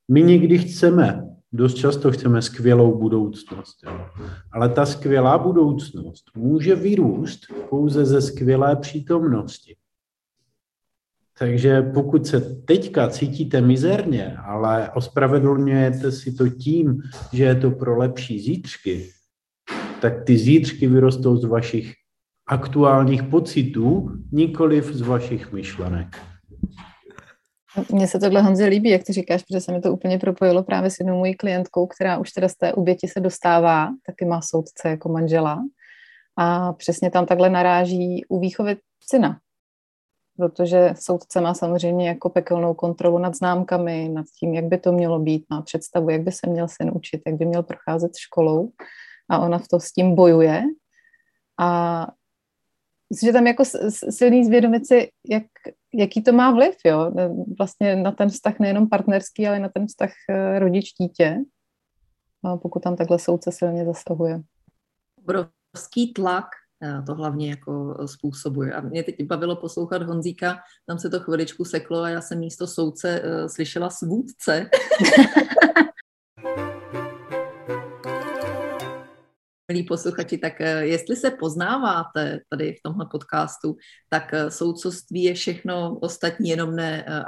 my 0.08 0.22
někdy 0.22 0.58
chceme, 0.58 1.28
dost 1.52 1.74
často 1.74 2.12
chceme 2.12 2.42
skvělou 2.42 2.98
budoucnost, 2.98 3.78
jo. 3.84 4.06
ale 4.52 4.68
ta 4.68 4.86
skvělá 4.86 5.38
budoucnost 5.38 6.24
může 6.36 6.74
vyrůst 6.74 7.40
pouze 7.70 8.04
ze 8.04 8.22
skvělé 8.22 8.76
přítomnosti. 8.76 9.76
Takže 11.38 11.82
pokud 11.82 12.26
se 12.26 12.40
teďka 12.40 13.08
cítíte 13.08 13.60
mizerně, 13.60 14.36
ale 14.36 14.90
ospravedlňujete 14.90 16.12
si 16.12 16.32
to 16.32 16.48
tím, 16.48 17.02
že 17.32 17.44
je 17.44 17.54
to 17.54 17.70
pro 17.70 17.98
lepší 17.98 18.40
zítřky, 18.40 19.10
tak 20.02 20.24
ty 20.24 20.38
zítřky 20.38 20.86
vyrostou 20.86 21.36
z 21.36 21.44
vašich 21.44 21.92
aktuálních 22.48 23.22
pocitů, 23.22 24.10
nikoliv 24.32 24.84
z 24.84 25.00
vašich 25.00 25.52
myšlenek. 25.52 26.16
Mně 27.92 28.06
se 28.06 28.18
tohle 28.18 28.42
Honzi 28.42 28.64
líbí, 28.64 28.90
jak 28.90 29.04
ty 29.04 29.12
říkáš, 29.12 29.42
protože 29.42 29.60
se 29.60 29.72
mi 29.72 29.80
to 29.80 29.92
úplně 29.92 30.18
propojilo 30.18 30.62
právě 30.62 30.90
s 30.90 30.98
jednou 30.98 31.18
mojí 31.18 31.34
klientkou, 31.34 31.86
která 31.86 32.18
už 32.18 32.30
teda 32.30 32.48
z 32.48 32.54
té 32.54 32.72
oběti 32.72 33.08
se 33.08 33.20
dostává, 33.20 33.88
taky 34.06 34.24
má 34.24 34.40
soudce 34.42 34.88
jako 34.88 35.08
manžela. 35.08 35.58
A 36.36 36.72
přesně 36.72 37.10
tam 37.10 37.26
takhle 37.26 37.50
naráží 37.50 38.24
u 38.28 38.40
výchovy 38.40 38.76
syna. 39.10 39.38
Protože 40.36 40.94
soudce 41.00 41.40
má 41.40 41.54
samozřejmě 41.54 42.08
jako 42.08 42.30
pekelnou 42.30 42.74
kontrolu 42.74 43.18
nad 43.18 43.36
známkami, 43.36 44.08
nad 44.08 44.26
tím, 44.40 44.54
jak 44.54 44.64
by 44.64 44.78
to 44.78 44.92
mělo 44.92 45.18
být, 45.18 45.44
má 45.50 45.62
představu, 45.62 46.10
jak 46.10 46.22
by 46.22 46.32
se 46.32 46.50
měl 46.50 46.68
syn 46.68 46.90
učit, 46.94 47.20
jak 47.26 47.36
by 47.36 47.44
měl 47.44 47.62
procházet 47.62 48.10
školou. 48.16 48.68
A 49.30 49.38
ona 49.38 49.58
v 49.58 49.68
to 49.68 49.80
s 49.80 49.92
tím 49.92 50.14
bojuje. 50.14 50.62
A 51.60 52.06
myslím, 53.10 53.28
že 53.28 53.32
tam 53.32 53.46
jako 53.46 53.64
silný 54.10 54.44
zvědomit 54.44 54.86
si, 54.86 55.10
jak, 55.30 55.42
jaký 55.94 56.22
to 56.22 56.32
má 56.32 56.50
vliv, 56.50 56.74
jo, 56.84 57.12
vlastně 57.58 57.96
na 57.96 58.12
ten 58.12 58.28
vztah 58.28 58.58
nejenom 58.58 58.88
partnerský, 58.88 59.48
ale 59.48 59.58
na 59.58 59.68
ten 59.68 59.86
vztah 59.86 60.10
eh, 60.30 60.58
rodič-dítě, 60.58 61.38
pokud 62.62 62.82
tam 62.82 62.96
takhle 62.96 63.18
soudce 63.18 63.52
silně 63.52 63.84
zasahuje. 63.84 64.42
Obrovský 65.18 66.12
tlak 66.12 66.46
to 67.06 67.14
hlavně 67.14 67.50
jako 67.50 67.96
způsobuje. 68.06 68.72
A 68.72 68.80
mě 68.80 69.02
teď 69.02 69.22
bavilo 69.22 69.56
poslouchat 69.56 70.02
Honzíka, 70.02 70.58
tam 70.86 70.98
se 70.98 71.10
to 71.10 71.20
chviličku 71.20 71.64
seklo 71.64 72.02
a 72.02 72.08
já 72.08 72.20
jsem 72.20 72.38
místo 72.38 72.66
soudce 72.66 73.22
uh, 73.22 73.46
slyšela 73.46 73.90
svůdce. 73.90 74.70
milí 79.72 79.82
posluchači, 79.82 80.38
tak 80.38 80.60
eh, 80.60 80.86
jestli 80.86 81.16
se 81.16 81.30
poznáváte 81.30 82.40
tady 82.48 82.72
v 82.72 82.82
tomhle 82.84 83.06
podcastu, 83.10 83.76
tak 84.10 84.34
eh, 84.34 84.50
soudcovství 84.50 85.22
je 85.22 85.34
všechno 85.34 85.98
ostatní, 85.98 86.48
jenom 86.48 86.76
ne 86.76 87.04
eh, 87.06 87.20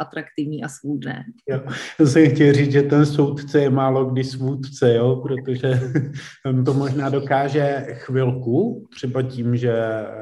a 0.65 0.69
svůdné. 0.69 1.25
Jo, 1.49 1.61
to 1.97 2.07
jsem 2.07 2.31
chtěl 2.31 2.53
říct, 2.53 2.73
že 2.73 2.83
ten 2.83 3.07
soudce 3.07 3.61
je 3.61 3.71
málo 3.71 4.05
kdy 4.05 4.25
svůdce, 4.25 4.95
jo, 4.95 5.17
protože 5.17 5.81
to 6.65 6.75
možná 6.75 7.09
dokáže 7.09 7.87
chvilku, 7.91 8.89
třeba 8.95 9.23
tím, 9.23 9.57
že 9.57 9.73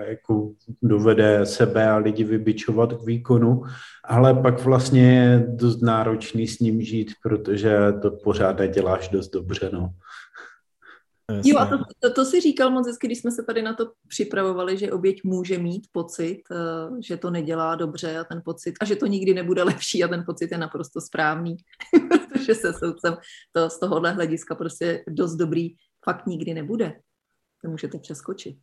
jako 0.06 0.52
dovede 0.82 1.46
sebe 1.46 1.88
a 1.88 1.96
lidi 1.96 2.24
vybičovat 2.24 2.92
k 2.92 3.06
výkonu, 3.06 3.62
ale 4.04 4.34
pak 4.34 4.64
vlastně 4.64 5.14
je 5.14 5.46
dost 5.48 5.82
náročný 5.82 6.48
s 6.48 6.58
ním 6.58 6.82
žít, 6.82 7.12
protože 7.22 7.78
to 8.02 8.10
pořád 8.10 8.58
neděláš 8.58 9.08
dost 9.08 9.28
dobře, 9.28 9.70
no. 9.72 9.90
Jasně. 11.30 11.52
Jo, 11.52 11.58
a 11.58 11.66
to, 11.66 11.78
to, 12.00 12.12
to 12.12 12.24
si 12.24 12.40
říkal 12.40 12.70
moc 12.70 12.86
hezky, 12.86 13.06
když 13.06 13.18
jsme 13.18 13.30
se 13.30 13.42
tady 13.42 13.62
na 13.62 13.74
to 13.74 13.92
připravovali, 14.08 14.78
že 14.78 14.92
oběť 14.92 15.24
může 15.24 15.58
mít 15.58 15.86
pocit, 15.92 16.42
uh, 16.50 16.98
že 17.00 17.16
to 17.16 17.30
nedělá 17.30 17.74
dobře 17.74 18.18
a 18.18 18.24
ten 18.24 18.42
pocit, 18.44 18.74
a 18.80 18.84
že 18.84 18.96
to 18.96 19.06
nikdy 19.06 19.34
nebude 19.34 19.62
lepší 19.72 20.04
a 20.04 20.08
ten 20.08 20.24
pocit 20.26 20.52
je 20.52 20.58
naprosto 20.58 21.00
správný, 21.00 21.56
protože 22.32 22.54
se 22.54 22.72
soudcem 22.72 23.16
to 23.52 23.70
z 23.70 23.80
tohohle 23.80 24.12
hlediska 24.12 24.54
prostě 24.54 25.04
dost 25.08 25.34
dobrý 25.34 25.68
fakt 26.04 26.26
nikdy 26.26 26.54
nebude. 26.54 26.92
To 27.64 27.70
můžete 27.70 27.98
přeskočit. 27.98 28.56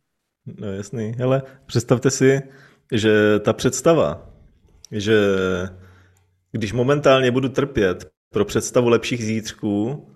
No 0.60 0.72
jasný, 0.72 1.14
ale 1.24 1.42
představte 1.66 2.10
si, 2.10 2.40
že 2.92 3.38
ta 3.38 3.52
představa, 3.52 4.30
že 4.90 5.18
když 6.52 6.72
momentálně 6.72 7.30
budu 7.30 7.48
trpět 7.48 8.10
pro 8.32 8.44
představu 8.44 8.88
lepších 8.88 9.24
zítřků, 9.24 10.06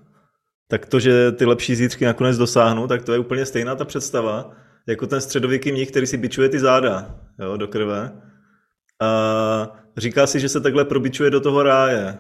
tak 0.74 0.87
to, 0.87 1.00
že 1.00 1.32
ty 1.32 1.44
lepší 1.44 1.76
zítřky 1.76 2.04
nakonec 2.04 2.38
dosáhnu, 2.38 2.87
tak 2.87 3.02
to 3.02 3.12
je 3.12 3.18
úplně 3.18 3.46
stejná 3.46 3.74
ta 3.74 3.84
představa, 3.84 4.50
jako 4.88 5.06
ten 5.06 5.20
středověký 5.20 5.72
mních, 5.72 5.90
který 5.90 6.06
si 6.06 6.16
bičuje 6.16 6.48
ty 6.48 6.58
záda 6.58 7.20
jo, 7.38 7.56
do 7.56 7.68
krve. 7.68 8.22
A 9.02 9.78
říká 9.96 10.26
si, 10.26 10.40
že 10.40 10.48
se 10.48 10.60
takhle 10.60 10.84
probičuje 10.84 11.30
do 11.30 11.40
toho 11.40 11.62
ráje. 11.62 12.18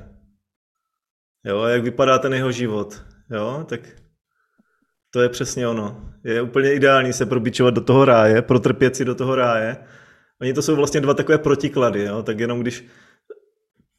Jo, 1.44 1.60
a 1.60 1.68
jak 1.68 1.82
vypadá 1.82 2.18
ten 2.18 2.34
jeho 2.34 2.52
život. 2.52 3.02
Jo, 3.30 3.66
tak 3.68 3.80
to 5.10 5.20
je 5.20 5.28
přesně 5.28 5.68
ono. 5.68 6.12
Je 6.24 6.42
úplně 6.42 6.74
ideální 6.74 7.12
se 7.12 7.26
probičovat 7.26 7.74
do 7.74 7.80
toho 7.80 8.04
ráje, 8.04 8.42
protrpět 8.42 8.96
si 8.96 9.04
do 9.04 9.14
toho 9.14 9.34
ráje. 9.34 9.76
Oni 10.40 10.54
to 10.54 10.62
jsou 10.62 10.76
vlastně 10.76 11.00
dva 11.00 11.14
takové 11.14 11.38
protiklady, 11.38 12.04
jo? 12.04 12.22
tak 12.22 12.38
jenom 12.38 12.60
když 12.60 12.84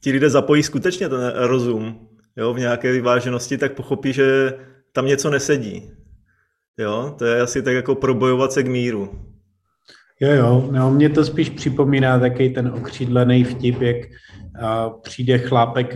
ti 0.01 0.11
lidé 0.11 0.29
zapojí 0.29 0.63
skutečně 0.63 1.09
ten 1.09 1.33
rozum, 1.35 2.14
jo, 2.37 2.53
v 2.53 2.59
nějaké 2.59 2.91
vyváženosti, 2.91 3.57
tak 3.57 3.73
pochopí, 3.73 4.13
že 4.13 4.53
tam 4.91 5.05
něco 5.05 5.29
nesedí. 5.29 5.91
Jo, 6.77 7.15
to 7.17 7.25
je 7.25 7.41
asi 7.41 7.61
tak 7.61 7.73
jako 7.73 7.95
probojovat 7.95 8.51
se 8.51 8.63
k 8.63 8.67
míru. 8.67 9.34
Jo, 10.19 10.32
jo, 10.32 10.69
no, 10.71 10.91
mě 10.91 11.10
to 11.10 11.25
spíš 11.25 11.49
připomíná 11.49 12.19
taky 12.19 12.49
ten 12.49 12.67
okřídlený 12.67 13.43
vtip, 13.43 13.82
jak 13.82 13.97
přijde 15.01 15.38
chlápek 15.38 15.95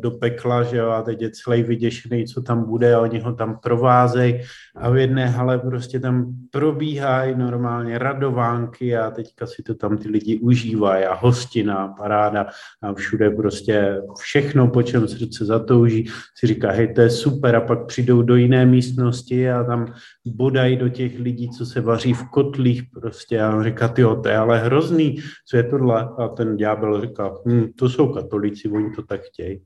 do 0.00 0.10
pekla, 0.10 0.62
že 0.62 0.76
jo, 0.76 0.90
a 0.90 1.02
teď 1.02 1.22
je 1.22 1.30
celý 1.30 1.62
vyděšený, 1.62 2.26
co 2.26 2.42
tam 2.42 2.64
bude 2.64 2.94
a 2.94 3.00
oni 3.00 3.20
ho 3.20 3.32
tam 3.32 3.58
provázejí 3.62 4.40
a 4.76 4.90
v 4.90 4.96
jedné 4.96 5.26
hale 5.26 5.58
prostě 5.58 6.00
tam 6.00 6.26
probíhají 6.50 7.34
normálně 7.36 7.98
radovánky 7.98 8.96
a 8.96 9.10
teďka 9.10 9.46
si 9.46 9.62
to 9.62 9.74
tam 9.74 9.98
ty 9.98 10.08
lidi 10.08 10.38
užívají 10.38 11.04
a 11.04 11.14
hostina, 11.14 11.94
paráda 11.98 12.46
a 12.82 12.94
všude 12.94 13.30
prostě 13.30 14.02
všechno, 14.20 14.68
po 14.68 14.82
čem 14.82 15.08
srdce 15.08 15.44
zatouží, 15.44 16.08
si 16.38 16.46
říká, 16.46 16.70
hej, 16.70 16.94
to 16.94 17.00
je 17.00 17.10
super 17.10 17.56
a 17.56 17.60
pak 17.60 17.86
přijdou 17.86 18.22
do 18.22 18.36
jiné 18.36 18.66
místnosti 18.66 19.50
a 19.50 19.64
tam 19.64 19.92
bodají 20.26 20.76
do 20.76 20.88
těch 20.88 21.18
lidí, 21.18 21.50
co 21.50 21.66
se 21.66 21.80
vaří 21.80 22.14
v 22.14 22.24
kotlích 22.30 22.82
prostě 23.00 23.40
a 23.40 23.57
on 23.58 23.64
říká, 23.64 23.88
ty 23.88 24.02
to 24.02 24.28
je 24.28 24.36
ale 24.36 24.58
hrozný, 24.58 25.16
co 25.48 25.56
je 25.56 25.62
tohle? 25.62 26.08
A 26.18 26.28
ten 26.28 26.56
ďábel 26.56 27.00
říká, 27.00 27.34
hm, 27.46 27.72
to 27.78 27.88
jsou 27.88 28.12
katolíci, 28.12 28.68
oni 28.68 28.90
to 28.96 29.02
tak 29.02 29.20
chtějí. 29.20 29.64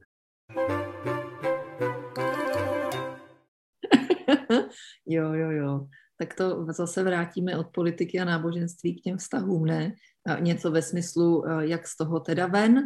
jo, 5.06 5.32
jo, 5.32 5.50
jo. 5.50 5.86
Tak 6.18 6.34
to 6.34 6.66
zase 6.68 7.02
vrátíme 7.02 7.58
od 7.58 7.66
politiky 7.66 8.20
a 8.20 8.24
náboženství 8.24 9.00
k 9.00 9.02
těm 9.02 9.16
vztahům, 9.16 9.64
ne? 9.64 9.92
Něco 10.40 10.70
ve 10.70 10.82
smyslu, 10.82 11.46
eh, 11.46 11.66
jak 11.66 11.86
z 11.86 11.96
toho 11.96 12.20
teda 12.20 12.46
ven? 12.46 12.80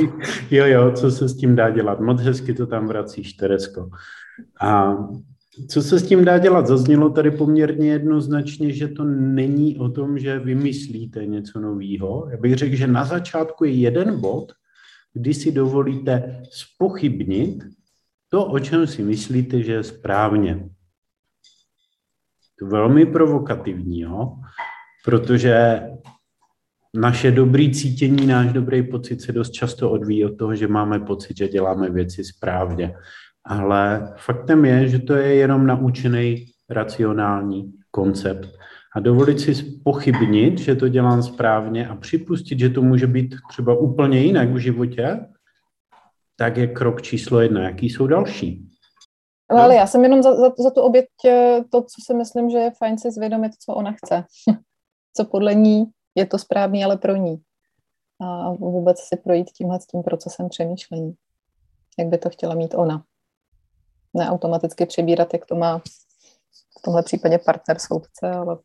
jo, 0.50 0.66
jo, 0.66 0.92
co 0.92 1.10
se 1.10 1.28
s 1.28 1.36
tím 1.36 1.56
dá 1.56 1.70
dělat. 1.70 2.00
Moc 2.00 2.20
hezky 2.20 2.54
to 2.54 2.66
tam 2.66 2.86
vracíš, 2.86 3.32
Teresko. 3.32 3.90
A 4.60 4.96
co 5.68 5.82
se 5.82 5.98
s 5.98 6.06
tím 6.06 6.24
dá 6.24 6.38
dělat? 6.38 6.66
Zaznělo 6.66 7.10
tady 7.10 7.30
poměrně 7.30 7.90
jednoznačně, 7.90 8.72
že 8.72 8.88
to 8.88 9.04
není 9.04 9.78
o 9.78 9.88
tom, 9.88 10.18
že 10.18 10.38
vymyslíte 10.38 11.26
něco 11.26 11.60
nového. 11.60 12.28
Já 12.30 12.36
bych 12.36 12.54
řekl, 12.54 12.76
že 12.76 12.86
na 12.86 13.04
začátku 13.04 13.64
je 13.64 13.72
jeden 13.72 14.20
bod, 14.20 14.52
kdy 15.12 15.34
si 15.34 15.52
dovolíte 15.52 16.42
spochybnit 16.50 17.64
to, 18.28 18.46
o 18.46 18.58
čem 18.58 18.86
si 18.86 19.02
myslíte, 19.02 19.62
že 19.62 19.72
je 19.72 19.82
správně. 19.82 20.68
To 22.58 22.66
velmi 22.66 23.06
provokativní, 23.06 24.00
jo? 24.00 24.36
protože 25.04 25.82
naše 26.94 27.30
dobré 27.30 27.70
cítění, 27.70 28.26
náš 28.26 28.52
dobrý 28.52 28.82
pocit 28.82 29.20
se 29.22 29.32
dost 29.32 29.50
často 29.50 29.90
odvíjí 29.90 30.24
od 30.24 30.38
toho, 30.38 30.54
že 30.54 30.68
máme 30.68 31.00
pocit, 31.00 31.36
že 31.36 31.48
děláme 31.48 31.90
věci 31.90 32.24
správně. 32.24 32.94
Ale 33.46 34.14
faktem 34.16 34.64
je, 34.64 34.88
že 34.88 34.98
to 34.98 35.14
je 35.14 35.34
jenom 35.34 35.66
naučený 35.66 36.46
racionální 36.70 37.72
koncept 37.90 38.48
a 38.96 39.00
dovolit 39.00 39.40
si 39.40 39.62
pochybnit, 39.84 40.58
že 40.58 40.74
to 40.74 40.88
dělám 40.88 41.22
správně 41.22 41.88
a 41.88 41.96
připustit, 41.96 42.58
že 42.58 42.70
to 42.70 42.82
může 42.82 43.06
být 43.06 43.34
třeba 43.48 43.78
úplně 43.78 44.20
jinak 44.20 44.48
v 44.48 44.56
životě, 44.56 45.26
tak 46.36 46.56
je 46.56 46.66
krok 46.66 47.02
číslo 47.02 47.40
jedna. 47.40 47.62
Jaký 47.62 47.90
jsou 47.90 48.06
další? 48.06 48.68
No, 49.52 49.58
ale 49.58 49.74
já 49.74 49.86
jsem 49.86 50.02
jenom 50.02 50.22
za, 50.22 50.34
za, 50.34 50.52
za 50.58 50.70
tu 50.70 50.80
oběť 50.80 51.06
eh, 51.26 51.64
to, 51.70 51.82
co 51.82 52.02
si 52.06 52.14
myslím, 52.14 52.50
že 52.50 52.58
je 52.58 52.70
fajn 52.78 52.98
si 52.98 53.10
zvědomit, 53.10 53.52
co 53.58 53.74
ona 53.74 53.92
chce. 53.92 54.24
co 55.16 55.24
podle 55.24 55.54
ní 55.54 55.84
je 56.14 56.26
to 56.26 56.38
správný, 56.38 56.84
ale 56.84 56.96
pro 56.96 57.16
ní. 57.16 57.36
A 58.20 58.50
vůbec 58.50 59.00
si 59.00 59.16
projít 59.16 59.50
tímhle 59.50 59.80
s 59.80 59.86
tím 59.86 60.02
procesem 60.02 60.48
přemýšlení. 60.48 61.14
Jak 61.98 62.08
by 62.08 62.18
to 62.18 62.30
chtěla 62.30 62.54
mít 62.54 62.74
ona. 62.74 63.04
Ne 64.16 64.30
automaticky 64.30 64.86
přebírat, 64.86 65.32
jak 65.32 65.46
to 65.46 65.54
má 65.54 65.78
v 66.78 66.82
tomhle 66.84 67.02
případě 67.02 67.38
partner 67.38 67.78
soudce, 67.78 68.30
ale 68.30 68.56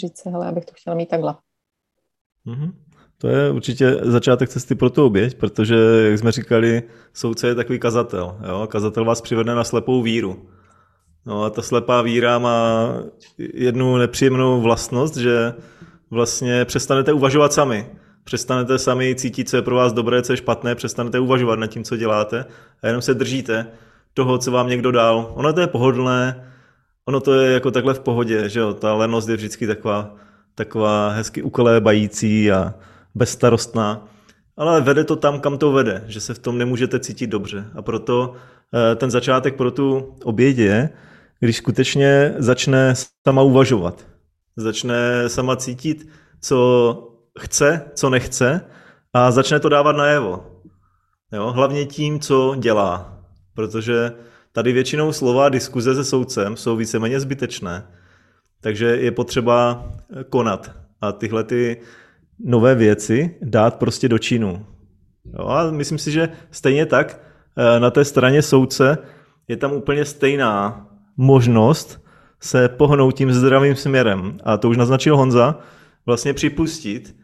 říct 0.00 0.18
se, 0.18 0.30
hele, 0.30 0.46
abych 0.46 0.64
to 0.64 0.72
chtěla 0.74 0.96
mít 0.96 1.08
takhle. 1.08 1.34
Mm-hmm. 2.46 2.72
To 3.18 3.28
je 3.28 3.50
určitě 3.50 3.96
začátek 4.02 4.48
cesty 4.48 4.74
pro 4.74 4.90
tu 4.90 5.06
oběť, 5.06 5.38
protože, 5.38 5.76
jak 6.10 6.18
jsme 6.18 6.32
říkali, 6.32 6.82
soudce 7.12 7.46
je 7.46 7.54
takový 7.54 7.78
kazatel. 7.78 8.38
Jo? 8.48 8.66
Kazatel 8.70 9.04
vás 9.04 9.20
přivede 9.20 9.54
na 9.54 9.64
slepou 9.64 10.02
víru. 10.02 10.50
No 11.26 11.44
a 11.44 11.50
ta 11.50 11.62
slepá 11.62 12.02
víra 12.02 12.38
má 12.38 12.88
jednu 13.38 13.96
nepříjemnou 13.96 14.60
vlastnost, 14.60 15.16
že 15.16 15.54
vlastně 16.10 16.64
přestanete 16.64 17.12
uvažovat 17.12 17.52
sami. 17.52 17.90
Přestanete 18.24 18.78
sami 18.78 19.14
cítit, 19.14 19.48
co 19.48 19.56
je 19.56 19.62
pro 19.62 19.76
vás 19.76 19.92
dobré, 19.92 20.22
co 20.22 20.32
je 20.32 20.36
špatné, 20.36 20.74
přestanete 20.74 21.20
uvažovat 21.20 21.58
nad 21.58 21.66
tím, 21.66 21.84
co 21.84 21.96
děláte 21.96 22.44
a 22.82 22.86
jenom 22.86 23.02
se 23.02 23.14
držíte 23.14 23.66
toho, 24.14 24.38
co 24.38 24.50
vám 24.50 24.68
někdo 24.68 24.92
dal. 24.92 25.32
Ono 25.34 25.52
to 25.52 25.60
je 25.60 25.66
pohodlné, 25.66 26.50
ono 27.04 27.20
to 27.20 27.34
je 27.34 27.52
jako 27.52 27.70
takhle 27.70 27.94
v 27.94 28.00
pohodě, 28.00 28.48
že 28.48 28.60
jo, 28.60 28.74
ta 28.74 28.94
lenost 28.94 29.28
je 29.28 29.36
vždycky 29.36 29.66
taková, 29.66 30.14
taková 30.54 31.08
hezky 31.08 31.42
ukolébající 31.42 32.52
a 32.52 32.74
bezstarostná, 33.14 34.08
ale 34.56 34.80
vede 34.80 35.04
to 35.04 35.16
tam, 35.16 35.40
kam 35.40 35.58
to 35.58 35.72
vede, 35.72 36.04
že 36.06 36.20
se 36.20 36.34
v 36.34 36.38
tom 36.38 36.58
nemůžete 36.58 37.00
cítit 37.00 37.26
dobře. 37.26 37.64
A 37.74 37.82
proto 37.82 38.34
eh, 38.74 38.96
ten 38.96 39.10
začátek 39.10 39.56
pro 39.56 39.70
tu 39.70 40.16
obědě 40.24 40.64
je, 40.64 40.90
když 41.40 41.56
skutečně 41.56 42.34
začne 42.38 42.94
sama 43.26 43.42
uvažovat. 43.42 44.06
Začne 44.56 45.28
sama 45.28 45.56
cítit, 45.56 46.08
co 46.40 47.08
chce, 47.38 47.90
co 47.94 48.10
nechce 48.10 48.60
a 49.12 49.30
začne 49.30 49.60
to 49.60 49.68
dávat 49.68 49.96
najevo. 49.96 50.46
Jo? 51.32 51.52
Hlavně 51.52 51.86
tím, 51.86 52.20
co 52.20 52.54
dělá. 52.58 53.19
Protože 53.60 54.12
tady 54.52 54.72
většinou 54.72 55.12
slova 55.12 55.48
diskuze 55.48 55.94
se 55.94 56.04
soudcem 56.04 56.56
jsou 56.56 56.76
víceméně 56.76 57.20
zbytečné. 57.20 57.86
Takže 58.60 58.86
je 58.86 59.10
potřeba 59.10 59.86
konat. 60.30 60.72
A 61.00 61.12
tyhle 61.12 61.44
ty 61.44 61.80
nové 62.44 62.74
věci 62.74 63.36
dát 63.42 63.76
prostě 63.76 64.08
do 64.08 64.18
činu. 64.18 64.66
Jo, 65.38 65.46
a 65.48 65.70
myslím 65.70 65.98
si, 65.98 66.10
že 66.10 66.28
stejně 66.50 66.86
tak 66.86 67.20
eh, 67.56 67.80
na 67.80 67.90
té 67.90 68.04
straně 68.04 68.42
soudce 68.42 68.98
je 69.48 69.56
tam 69.56 69.72
úplně 69.72 70.04
stejná 70.04 70.86
možnost 71.16 72.04
se 72.40 72.68
pohnout 72.68 73.16
tím 73.16 73.32
zdravým 73.32 73.76
směrem. 73.76 74.38
A 74.44 74.56
to 74.56 74.68
už 74.68 74.76
naznačil 74.76 75.16
Honza, 75.16 75.58
vlastně 76.06 76.34
připustit, 76.34 77.16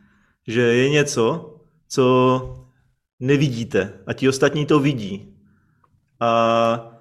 že 0.49 0.61
je 0.61 0.91
něco, 0.91 1.55
co 1.89 2.67
nevidíte 3.21 3.93
a 4.07 4.13
ti 4.13 4.29
ostatní 4.29 4.67
to 4.67 4.81
vidí. 4.81 5.36
A 6.21 6.93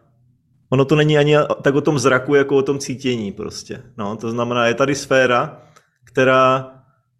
ono 0.69 0.85
to 0.85 0.95
není 0.95 1.17
ani 1.17 1.35
tak 1.61 1.75
o 1.75 1.81
tom 1.81 1.99
zraku, 1.99 2.35
jako 2.35 2.57
o 2.57 2.61
tom 2.61 2.79
cítění 2.79 3.31
prostě. 3.31 3.83
No, 3.97 4.15
to 4.17 4.31
znamená, 4.31 4.67
je 4.67 4.73
tady 4.73 4.95
sféra, 4.95 5.61
která 6.03 6.71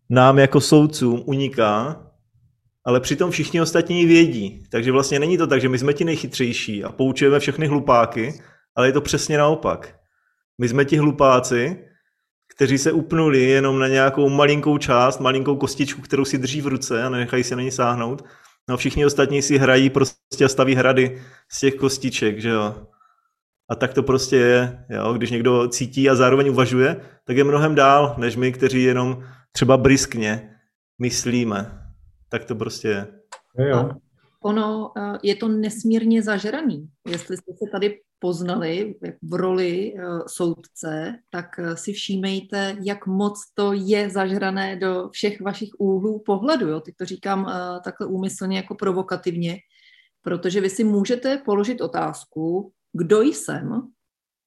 nám 0.09 0.39
jako 0.39 0.61
soudcům 0.61 1.23
uniká, 1.25 2.01
ale 2.85 2.99
přitom 2.99 3.31
všichni 3.31 3.61
ostatní 3.61 4.05
vědí. 4.05 4.63
Takže 4.69 4.91
vlastně 4.91 5.19
není 5.19 5.37
to 5.37 5.47
tak, 5.47 5.61
že 5.61 5.69
my 5.69 5.79
jsme 5.79 5.93
ti 5.93 6.05
nejchytřejší 6.05 6.83
a 6.83 6.91
poučujeme 6.91 7.39
všechny 7.39 7.67
hlupáky, 7.67 8.41
ale 8.75 8.87
je 8.87 8.91
to 8.91 9.01
přesně 9.01 9.37
naopak. 9.37 9.95
My 10.61 10.69
jsme 10.69 10.85
ti 10.85 10.97
hlupáci, 10.97 11.85
kteří 12.55 12.77
se 12.77 12.91
upnuli 12.91 13.41
jenom 13.41 13.79
na 13.79 13.87
nějakou 13.87 14.29
malinkou 14.29 14.77
část, 14.77 15.19
malinkou 15.19 15.55
kostičku, 15.55 16.01
kterou 16.01 16.25
si 16.25 16.37
drží 16.37 16.61
v 16.61 16.67
ruce 16.67 17.03
a 17.03 17.09
nenechají 17.09 17.43
se 17.43 17.55
na 17.55 17.61
ní 17.61 17.71
sáhnout. 17.71 18.25
No 18.69 18.77
všichni 18.77 19.05
ostatní 19.05 19.41
si 19.41 19.57
hrají 19.57 19.89
prostě 19.89 20.45
a 20.45 20.47
staví 20.47 20.75
hrady 20.75 21.21
z 21.51 21.59
těch 21.59 21.75
kostiček, 21.75 22.39
že 22.39 22.49
jo. 22.49 22.87
A 23.69 23.75
tak 23.75 23.93
to 23.93 24.03
prostě 24.03 24.35
je, 24.35 24.85
jo. 24.89 25.13
Když 25.13 25.31
někdo 25.31 25.67
cítí 25.67 26.09
a 26.09 26.15
zároveň 26.15 26.49
uvažuje, 26.49 27.01
tak 27.23 27.37
je 27.37 27.43
mnohem 27.43 27.75
dál, 27.75 28.15
než 28.17 28.35
my, 28.35 28.51
kteří 28.51 28.83
jenom 28.83 29.23
třeba 29.51 29.77
briskně 29.77 30.55
myslíme. 31.01 31.81
Tak 32.29 32.45
to 32.45 32.55
prostě 32.55 32.87
je. 32.87 33.07
Jo. 33.69 33.89
Ono 34.45 34.91
eh, 34.97 35.17
je 35.23 35.35
to 35.35 35.47
nesmírně 35.47 36.21
zažraný. 36.21 36.89
Jestli 37.07 37.37
jste 37.37 37.51
se 37.53 37.71
tady 37.71 38.01
poznali 38.19 38.95
v 39.21 39.33
roli 39.33 39.93
eh, 39.97 40.03
soudce, 40.27 41.19
tak 41.29 41.59
eh, 41.59 41.77
si 41.77 41.93
všímejte, 41.93 42.77
jak 42.81 43.07
moc 43.07 43.41
to 43.53 43.73
je 43.73 44.09
zažrané 44.09 44.75
do 44.75 45.09
všech 45.09 45.41
vašich 45.41 45.69
úhlů 45.77 46.23
pohledu. 46.25 46.67
Jo? 46.67 46.79
Teď 46.79 46.95
to 46.97 47.05
říkám 47.05 47.51
takhle 47.83 48.07
úmyslně 48.07 48.57
jako 48.57 48.75
provokativně, 48.75 49.57
protože 50.21 50.61
vy 50.61 50.69
si 50.69 50.83
můžete 50.83 51.37
položit 51.37 51.81
otázku, 51.81 52.71
kdo 52.93 53.21
jsem, 53.21 53.81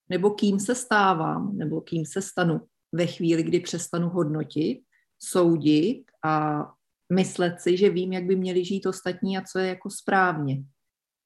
nebo 0.08 0.30
kým 0.30 0.60
se 0.60 0.74
stávám, 0.74 1.56
nebo 1.56 1.80
kým 1.80 2.06
se 2.06 2.22
stanu 2.22 2.60
ve 2.92 3.06
chvíli, 3.06 3.42
kdy 3.42 3.60
přestanu 3.60 4.08
hodnotit, 4.08 4.80
soudit 5.18 6.04
a 6.24 6.64
myslet 7.12 7.60
si, 7.60 7.76
že 7.76 7.90
vím, 7.90 8.12
jak 8.12 8.24
by 8.24 8.36
měli 8.36 8.64
žít 8.64 8.86
ostatní 8.86 9.38
a 9.38 9.42
co 9.42 9.58
je 9.58 9.66
jako 9.66 9.90
správně. 9.90 10.62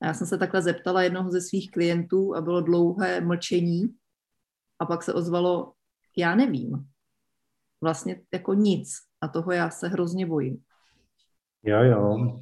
A 0.03 0.07
já 0.07 0.15
jsem 0.15 0.27
se 0.27 0.39
takhle 0.39 0.63
zeptala 0.63 1.03
jednoho 1.03 1.31
ze 1.31 1.41
svých 1.41 1.71
klientů 1.71 2.37
a 2.37 2.41
bylo 2.41 2.61
dlouhé 2.61 3.21
mlčení 3.21 3.83
a 4.79 4.87
pak 4.87 5.03
se 5.03 5.13
ozvalo, 5.13 5.73
já 6.17 6.35
nevím. 6.35 6.87
Vlastně 7.81 8.21
jako 8.33 8.55
nic 8.55 8.89
a 9.21 9.29
toho 9.29 9.53
já 9.53 9.71
se 9.71 9.89
hrozně 9.89 10.27
bojím. 10.27 10.63
Jo, 11.63 11.83
jo. 11.83 12.39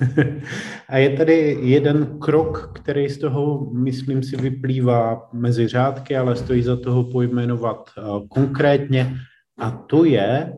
a 0.88 0.96
je 0.96 1.16
tady 1.16 1.58
jeden 1.60 2.18
krok, 2.18 2.72
který 2.74 3.08
z 3.08 3.18
toho, 3.18 3.70
myslím 3.70 4.22
si, 4.22 4.36
vyplývá 4.36 5.28
mezi 5.32 5.68
řádky, 5.68 6.16
ale 6.16 6.36
stojí 6.36 6.62
za 6.62 6.76
toho 6.76 7.04
pojmenovat 7.04 7.90
uh, 7.98 8.28
konkrétně, 8.28 9.16
a 9.58 9.70
to 9.70 10.04
je 10.04 10.52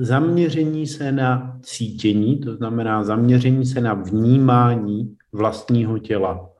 zaměření 0.00 0.86
se 0.86 1.12
na 1.12 1.58
cítění, 1.62 2.38
to 2.38 2.56
znamená 2.56 3.04
zaměření 3.04 3.66
se 3.66 3.80
na 3.80 3.94
vnímání 3.94 5.16
vlastního 5.32 5.98
těla. 5.98 6.50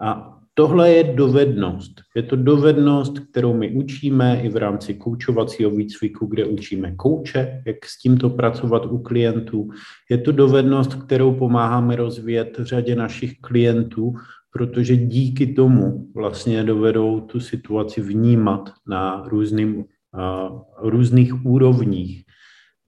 A 0.00 0.38
tohle 0.54 0.90
je 0.90 1.04
dovednost. 1.04 1.92
Je 2.16 2.22
to 2.22 2.36
dovednost, 2.36 3.18
kterou 3.18 3.54
my 3.54 3.70
učíme 3.70 4.40
i 4.42 4.48
v 4.48 4.56
rámci 4.56 4.94
koučovacího 4.94 5.70
výcviku, 5.70 6.26
kde 6.26 6.44
učíme 6.44 6.94
kouče, 6.96 7.62
jak 7.66 7.86
s 7.86 7.98
tímto 7.98 8.30
pracovat 8.30 8.86
u 8.86 8.98
klientů. 8.98 9.68
Je 10.10 10.18
to 10.18 10.32
dovednost, 10.32 10.94
kterou 10.94 11.34
pomáháme 11.34 11.96
rozvíjet 11.96 12.56
řadě 12.58 12.96
našich 12.96 13.40
klientů, 13.40 14.14
protože 14.52 14.96
díky 14.96 15.46
tomu 15.46 16.06
vlastně 16.14 16.64
dovedou 16.64 17.20
tu 17.20 17.40
situaci 17.40 18.00
vnímat 18.00 18.70
na 18.88 19.24
různým, 19.26 19.84
různých 20.82 21.46
úrovních. 21.46 22.24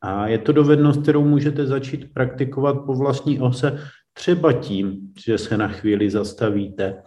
A 0.03 0.27
je 0.27 0.39
to 0.39 0.53
dovednost, 0.53 1.03
kterou 1.03 1.25
můžete 1.25 1.67
začít 1.67 2.15
praktikovat 2.15 2.77
po 2.87 2.95
vlastní 2.95 3.41
ose, 3.41 3.79
třeba 4.13 4.53
tím, 4.53 5.13
že 5.27 5.39
se 5.39 5.57
na 5.57 5.69
chvíli 5.69 6.11
zastavíte 6.11 7.03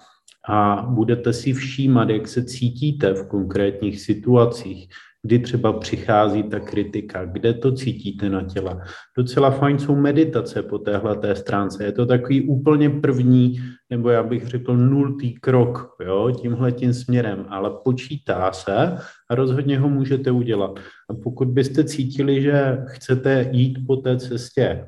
a 0.50 0.82
budete 0.90 1.34
si 1.34 1.54
všímat, 1.54 2.10
jak 2.10 2.28
se 2.28 2.44
cítíte 2.44 3.14
v 3.14 3.28
konkrétních 3.28 4.02
situacích, 4.02 4.90
kdy 5.26 5.40
třeba 5.40 5.74
přichází 5.74 6.44
ta 6.44 6.60
kritika, 6.60 7.26
kde 7.26 7.54
to 7.54 7.72
cítíte 7.72 8.30
na 8.30 8.44
těle. 8.44 8.82
Docela 9.18 9.52
fajn 9.52 9.80
jsou 9.80 9.96
meditace 9.96 10.64
po 10.64 10.78
téhle 10.80 11.16
té 11.16 11.36
stránce. 11.36 11.84
Je 11.84 11.92
to 11.92 12.06
takový 12.06 12.42
úplně 12.42 12.90
první, 12.90 13.56
nebo 13.90 14.10
já 14.10 14.24
bych 14.24 14.48
řekl 14.48 14.78
nultý 14.78 15.34
krok, 15.34 15.96
jo, 16.06 16.32
tímhle 16.42 16.72
tím 16.72 16.94
směrem, 16.94 17.46
ale 17.50 17.72
počítá 17.84 18.52
se 18.52 18.98
a 19.30 19.36
rozhodně 19.36 19.80
ho 19.80 19.90
můžete 19.90 20.32
udělat. 20.32 20.80
A 21.10 21.14
pokud 21.14 21.48
byste 21.48 21.84
cítili, 21.84 22.42
že 22.42 22.78
chcete 22.86 23.50
jít 23.52 23.78
po 23.88 23.96
té 23.96 24.18
cestě 24.18 24.86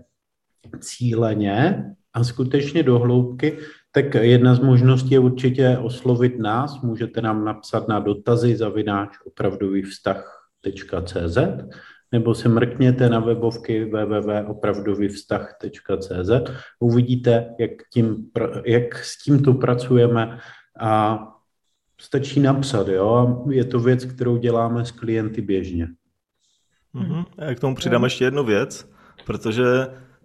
cíleně 0.79 1.85
a 2.13 2.23
skutečně 2.23 2.83
do 2.83 2.99
hloubky, 2.99 3.57
tak 3.95 4.15
jedna 4.15 4.55
z 4.55 4.59
možností 4.59 5.11
je 5.11 5.19
určitě 5.19 5.77
oslovit 5.77 6.39
nás. 6.39 6.81
Můžete 6.81 7.21
nám 7.21 7.45
napsat 7.45 7.87
na 7.87 7.99
dotazy 7.99 8.55
zavináč 8.55 9.09
opravdový 9.25 9.81
vztah.cz 9.81 11.37
nebo 12.11 12.35
se 12.35 12.49
mrkněte 12.49 13.09
na 13.09 13.19
webovky 13.19 13.85
www.opravdovývztah.cz. 13.85 16.51
Uvidíte, 16.79 17.55
jak, 17.59 17.71
tím, 17.93 18.31
jak 18.65 18.95
s 18.95 19.23
tímto 19.23 19.53
pracujeme 19.53 20.39
a 20.79 21.19
stačí 22.01 22.39
napsat. 22.39 22.87
Jo? 22.87 23.43
Je 23.49 23.63
to 23.63 23.79
věc, 23.79 24.05
kterou 24.05 24.37
děláme 24.37 24.85
s 24.85 24.91
klienty 24.91 25.41
běžně. 25.41 25.87
Mm-hmm. 26.95 27.25
Já 27.37 27.55
k 27.55 27.59
tomu 27.59 27.75
přidám 27.75 28.03
ještě 28.03 28.25
jednu 28.25 28.43
věc, 28.43 28.89
protože 29.25 29.63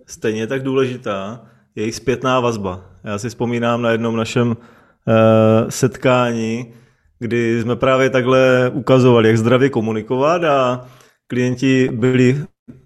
stejně 0.06 0.46
tak 0.46 0.62
důležitá 0.62 1.46
jejich 1.76 1.94
zpětná 1.94 2.40
vazba. 2.40 2.80
Já 3.04 3.18
si 3.18 3.28
vzpomínám 3.28 3.82
na 3.82 3.90
jednom 3.90 4.16
našem 4.16 4.48
uh, 4.48 4.54
setkání, 5.68 6.72
kdy 7.18 7.62
jsme 7.62 7.76
právě 7.76 8.10
takhle 8.10 8.70
ukazovali, 8.74 9.28
jak 9.28 9.38
zdravě 9.38 9.68
komunikovat 9.68 10.44
a 10.44 10.86
klienti 11.26 11.88
byli 11.92 12.44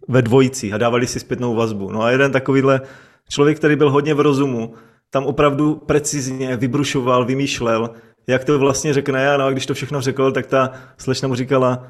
ve 0.09 0.23
dvojicích 0.23 0.73
a 0.73 0.79
dávali 0.79 1.07
si 1.07 1.21
zpětnou 1.21 1.55
vazbu. 1.55 1.91
No 1.91 2.03
a 2.03 2.11
jeden 2.11 2.33
takovýhle 2.33 2.81
člověk, 3.29 3.59
který 3.59 3.77
byl 3.77 3.91
hodně 3.91 4.15
v 4.15 4.21
rozumu, 4.21 4.75
tam 5.11 5.27
opravdu 5.27 5.75
precizně 5.75 6.57
vybrušoval, 6.57 7.25
vymýšlel, 7.25 7.91
jak 8.27 8.45
to 8.45 8.59
vlastně 8.59 8.95
řekne 8.95 9.31
a 9.31 9.37
no 9.37 9.45
a 9.45 9.51
když 9.51 9.67
to 9.67 9.75
všechno 9.75 10.01
řekl, 10.01 10.33
tak 10.33 10.47
ta 10.47 10.73
slečna 10.99 11.29
mu 11.29 11.35
říkala, 11.35 11.87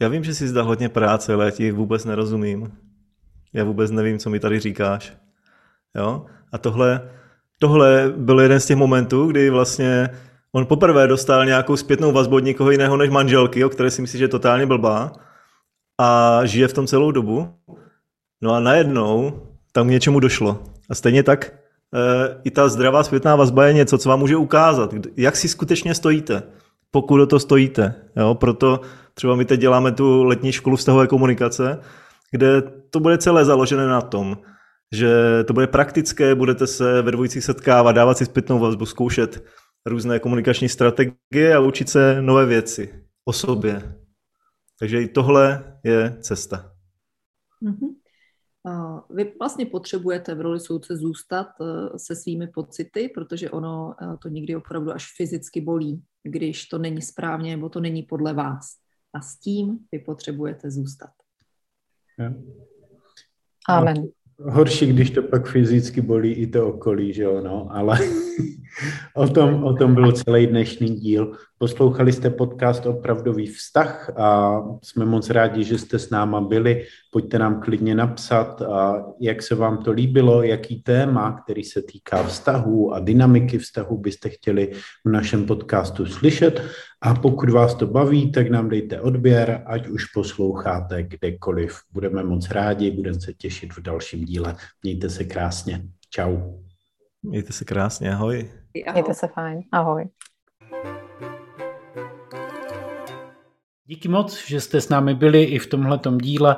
já 0.00 0.08
vím, 0.08 0.24
že 0.24 0.34
jsi 0.34 0.48
zdal 0.48 0.64
hodně 0.64 0.88
práce, 0.88 1.34
ale 1.34 1.44
já 1.44 1.50
ti 1.50 1.72
vůbec 1.72 2.04
nerozumím. 2.04 2.72
Já 3.52 3.64
vůbec 3.64 3.90
nevím, 3.90 4.18
co 4.18 4.30
mi 4.30 4.40
tady 4.40 4.60
říkáš. 4.60 5.12
Jo? 5.96 6.26
A 6.52 6.58
tohle, 6.58 7.10
tohle 7.58 8.12
byl 8.16 8.40
jeden 8.40 8.60
z 8.60 8.66
těch 8.66 8.76
momentů, 8.76 9.26
kdy 9.26 9.50
vlastně 9.50 10.10
on 10.52 10.66
poprvé 10.66 11.06
dostal 11.06 11.46
nějakou 11.46 11.76
zpětnou 11.76 12.12
vazbu 12.12 12.36
od 12.36 12.44
někoho 12.44 12.70
jiného 12.70 12.96
než 12.96 13.10
manželky, 13.10 13.64
o 13.64 13.68
které 13.68 13.90
si 13.90 14.02
myslí, 14.02 14.18
že 14.18 14.24
je 14.24 14.28
totálně 14.28 14.66
blbá 14.66 15.12
a 16.00 16.40
žije 16.44 16.68
v 16.68 16.72
tom 16.72 16.86
celou 16.86 17.10
dobu. 17.10 17.48
No 18.42 18.54
a 18.54 18.60
najednou 18.60 19.42
tam 19.72 19.86
k 19.86 19.90
něčemu 19.90 20.20
došlo. 20.20 20.58
A 20.90 20.94
stejně 20.94 21.22
tak 21.22 21.52
e, 21.52 21.52
i 22.44 22.50
ta 22.50 22.68
zdravá 22.68 23.02
zpětná 23.02 23.36
vazba 23.36 23.66
je 23.66 23.72
něco, 23.72 23.98
co 23.98 24.08
vám 24.08 24.18
může 24.18 24.36
ukázat, 24.36 24.94
jak 25.16 25.36
si 25.36 25.48
skutečně 25.48 25.94
stojíte, 25.94 26.42
pokud 26.90 27.20
o 27.20 27.26
to 27.26 27.40
stojíte. 27.40 27.94
Jo? 28.16 28.34
Proto 28.34 28.80
třeba 29.14 29.36
my 29.36 29.44
teď 29.44 29.60
děláme 29.60 29.92
tu 29.92 30.24
letní 30.24 30.52
školu 30.52 30.76
vztahové 30.76 31.06
komunikace, 31.06 31.78
kde 32.30 32.62
to 32.90 33.00
bude 33.00 33.18
celé 33.18 33.44
založené 33.44 33.86
na 33.86 34.00
tom, 34.00 34.36
že 34.92 35.44
to 35.44 35.52
bude 35.52 35.66
praktické, 35.66 36.34
budete 36.34 36.66
se 36.66 37.02
ve 37.02 37.10
dvojicích 37.10 37.44
setkávat, 37.44 37.92
dávat 37.92 38.18
si 38.18 38.24
zpětnou 38.24 38.58
vazbu, 38.58 38.86
zkoušet 38.86 39.44
různé 39.86 40.18
komunikační 40.18 40.68
strategie 40.68 41.54
a 41.54 41.60
učit 41.60 41.88
se 41.88 42.22
nové 42.22 42.46
věci 42.46 43.04
o 43.24 43.32
sobě. 43.32 43.96
Takže 44.78 45.02
i 45.02 45.08
tohle 45.08 45.78
je 45.84 46.18
cesta. 46.20 46.72
Mm-hmm. 47.62 47.94
Vy 49.10 49.32
vlastně 49.38 49.66
potřebujete 49.66 50.34
v 50.34 50.40
roli 50.40 50.60
soudce 50.60 50.96
zůstat 50.96 51.46
e, 51.60 51.98
se 51.98 52.16
svými 52.16 52.46
pocity, 52.46 53.08
protože 53.14 53.50
ono 53.50 53.94
e, 54.02 54.16
to 54.22 54.28
někdy 54.28 54.56
opravdu 54.56 54.92
až 54.92 55.14
fyzicky 55.16 55.60
bolí, 55.60 56.02
když 56.22 56.66
to 56.66 56.78
není 56.78 57.02
správně 57.02 57.56
nebo 57.56 57.68
to 57.68 57.80
není 57.80 58.02
podle 58.02 58.32
vás. 58.32 58.76
A 59.14 59.20
s 59.20 59.38
tím 59.38 59.78
vy 59.92 59.98
potřebujete 59.98 60.70
zůstat. 60.70 61.10
Amen 63.68 64.10
horší, 64.42 64.86
když 64.86 65.10
to 65.10 65.22
pak 65.22 65.48
fyzicky 65.48 66.00
bolí 66.00 66.32
i 66.32 66.46
to 66.46 66.68
okolí, 66.68 67.12
že 67.12 67.22
jo, 67.22 67.40
no, 67.44 67.68
ale 67.70 67.98
O 69.14 69.28
tom, 69.28 69.64
o 69.64 69.74
tom 69.74 69.94
byl 69.94 70.12
celý 70.12 70.46
dnešní 70.46 70.88
díl. 70.88 71.32
Poslouchali 71.58 72.12
jste 72.12 72.30
podcast 72.30 72.86
Opravdový 72.86 73.46
vztah 73.46 74.18
a 74.18 74.60
jsme 74.82 75.04
moc 75.04 75.30
rádi, 75.30 75.64
že 75.64 75.78
jste 75.78 75.98
s 75.98 76.10
náma 76.10 76.40
byli. 76.40 76.84
Pojďte 77.10 77.38
nám 77.38 77.60
klidně 77.60 77.94
napsat, 77.94 78.62
jak 79.20 79.42
se 79.42 79.54
vám 79.54 79.78
to 79.78 79.92
líbilo, 79.92 80.42
jaký 80.42 80.82
téma, 80.82 81.40
který 81.42 81.64
se 81.64 81.82
týká 81.82 82.22
vztahů 82.22 82.94
a 82.94 82.98
dynamiky 83.00 83.58
vztahu 83.58 83.98
byste 83.98 84.28
chtěli 84.28 84.70
v 85.06 85.10
našem 85.10 85.46
podcastu 85.46 86.06
slyšet. 86.06 86.62
A 87.02 87.14
pokud 87.14 87.50
vás 87.50 87.74
to 87.74 87.86
baví, 87.86 88.32
tak 88.32 88.50
nám 88.50 88.68
dejte 88.68 89.00
odběr, 89.00 89.62
ať 89.66 89.88
už 89.88 90.04
posloucháte 90.04 91.02
kdekoliv. 91.02 91.78
Budeme 91.92 92.22
moc 92.22 92.50
rádi, 92.50 92.90
budeme 92.90 93.20
se 93.20 93.32
těšit 93.32 93.72
v 93.72 93.82
dalším 93.82 94.24
díle. 94.24 94.56
Mějte 94.82 95.10
se 95.10 95.24
krásně. 95.24 95.82
Čau. 96.10 96.36
Mějte 97.22 97.52
se 97.52 97.64
krásně, 97.64 98.14
ahoj. 98.74 98.92
Mějte 98.92 99.14
se 99.14 99.26
fajn, 99.28 99.62
ahoj. 99.72 100.08
Díky 103.84 104.08
moc, 104.08 104.46
že 104.46 104.60
jste 104.60 104.80
s 104.80 104.88
námi 104.88 105.14
byli 105.14 105.44
i 105.44 105.58
v 105.58 105.66
tomhletom 105.66 106.18
díle 106.18 106.56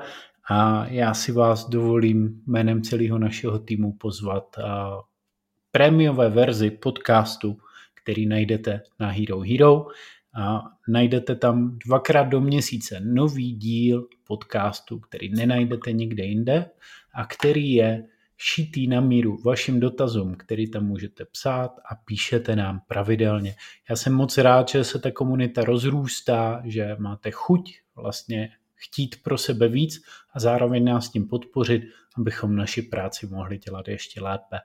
a 0.50 0.86
já 0.86 1.14
si 1.14 1.32
vás 1.32 1.68
dovolím 1.68 2.42
jménem 2.46 2.82
celého 2.82 3.18
našeho 3.18 3.58
týmu 3.58 3.92
pozvat 3.92 4.58
a 4.58 5.00
prémiové 5.70 6.30
verzi 6.30 6.70
podcastu, 6.70 7.58
který 8.02 8.26
najdete 8.26 8.80
na 9.00 9.08
Hero 9.08 9.40
Hero. 9.40 9.86
A 10.34 10.62
najdete 10.88 11.34
tam 11.34 11.78
dvakrát 11.86 12.24
do 12.24 12.40
měsíce 12.40 13.00
nový 13.00 13.52
díl 13.52 14.08
podcastu, 14.26 14.98
který 14.98 15.28
nenajdete 15.34 15.92
nikde 15.92 16.24
jinde 16.24 16.70
a 17.14 17.26
který 17.26 17.72
je 17.72 18.04
šitý 18.44 18.86
na 18.86 19.00
míru 19.00 19.38
vašim 19.44 19.80
dotazům, 19.80 20.34
který 20.34 20.70
tam 20.70 20.86
můžete 20.86 21.24
psát 21.24 21.70
a 21.90 21.94
píšete 21.94 22.56
nám 22.56 22.80
pravidelně. 22.86 23.54
Já 23.90 23.96
jsem 23.96 24.14
moc 24.14 24.38
rád, 24.38 24.68
že 24.68 24.84
se 24.84 24.98
ta 24.98 25.10
komunita 25.10 25.64
rozrůstá, 25.64 26.62
že 26.64 26.96
máte 26.98 27.30
chuť 27.30 27.74
vlastně 27.94 28.50
chtít 28.74 29.22
pro 29.22 29.38
sebe 29.38 29.68
víc 29.68 30.02
a 30.34 30.40
zároveň 30.40 30.84
nás 30.84 31.10
tím 31.10 31.28
podpořit, 31.28 31.82
abychom 32.16 32.56
naši 32.56 32.82
práci 32.82 33.26
mohli 33.26 33.58
dělat 33.58 33.88
ještě 33.88 34.22
lépe. 34.22 34.58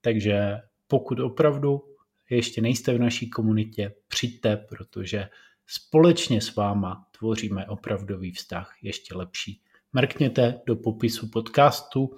Takže 0.00 0.60
pokud 0.86 1.20
opravdu 1.20 1.82
ještě 2.30 2.60
nejste 2.60 2.94
v 2.94 3.00
naší 3.00 3.30
komunitě, 3.30 3.94
přijďte, 4.08 4.56
protože 4.56 5.28
společně 5.66 6.40
s 6.40 6.54
váma 6.54 7.06
tvoříme 7.18 7.66
opravdový 7.66 8.32
vztah 8.32 8.74
ještě 8.82 9.16
lepší. 9.16 9.60
Mrkněte 9.92 10.60
do 10.66 10.76
popisu 10.76 11.30
podcastu 11.30 12.10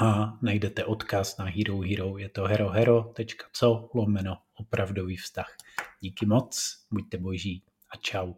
a 0.00 0.38
najdete 0.42 0.84
odkaz 0.84 1.36
na 1.36 1.44
Hero 1.44 1.80
Hero. 1.80 2.18
Je 2.18 2.28
to 2.28 2.44
herohero.co 2.44 3.90
lomeno 3.94 4.38
opravdový 4.54 5.16
vztah. 5.16 5.56
Díky 6.00 6.26
moc, 6.26 6.78
buďte 6.90 7.18
boží 7.18 7.62
a 7.90 7.96
čau. 7.96 8.34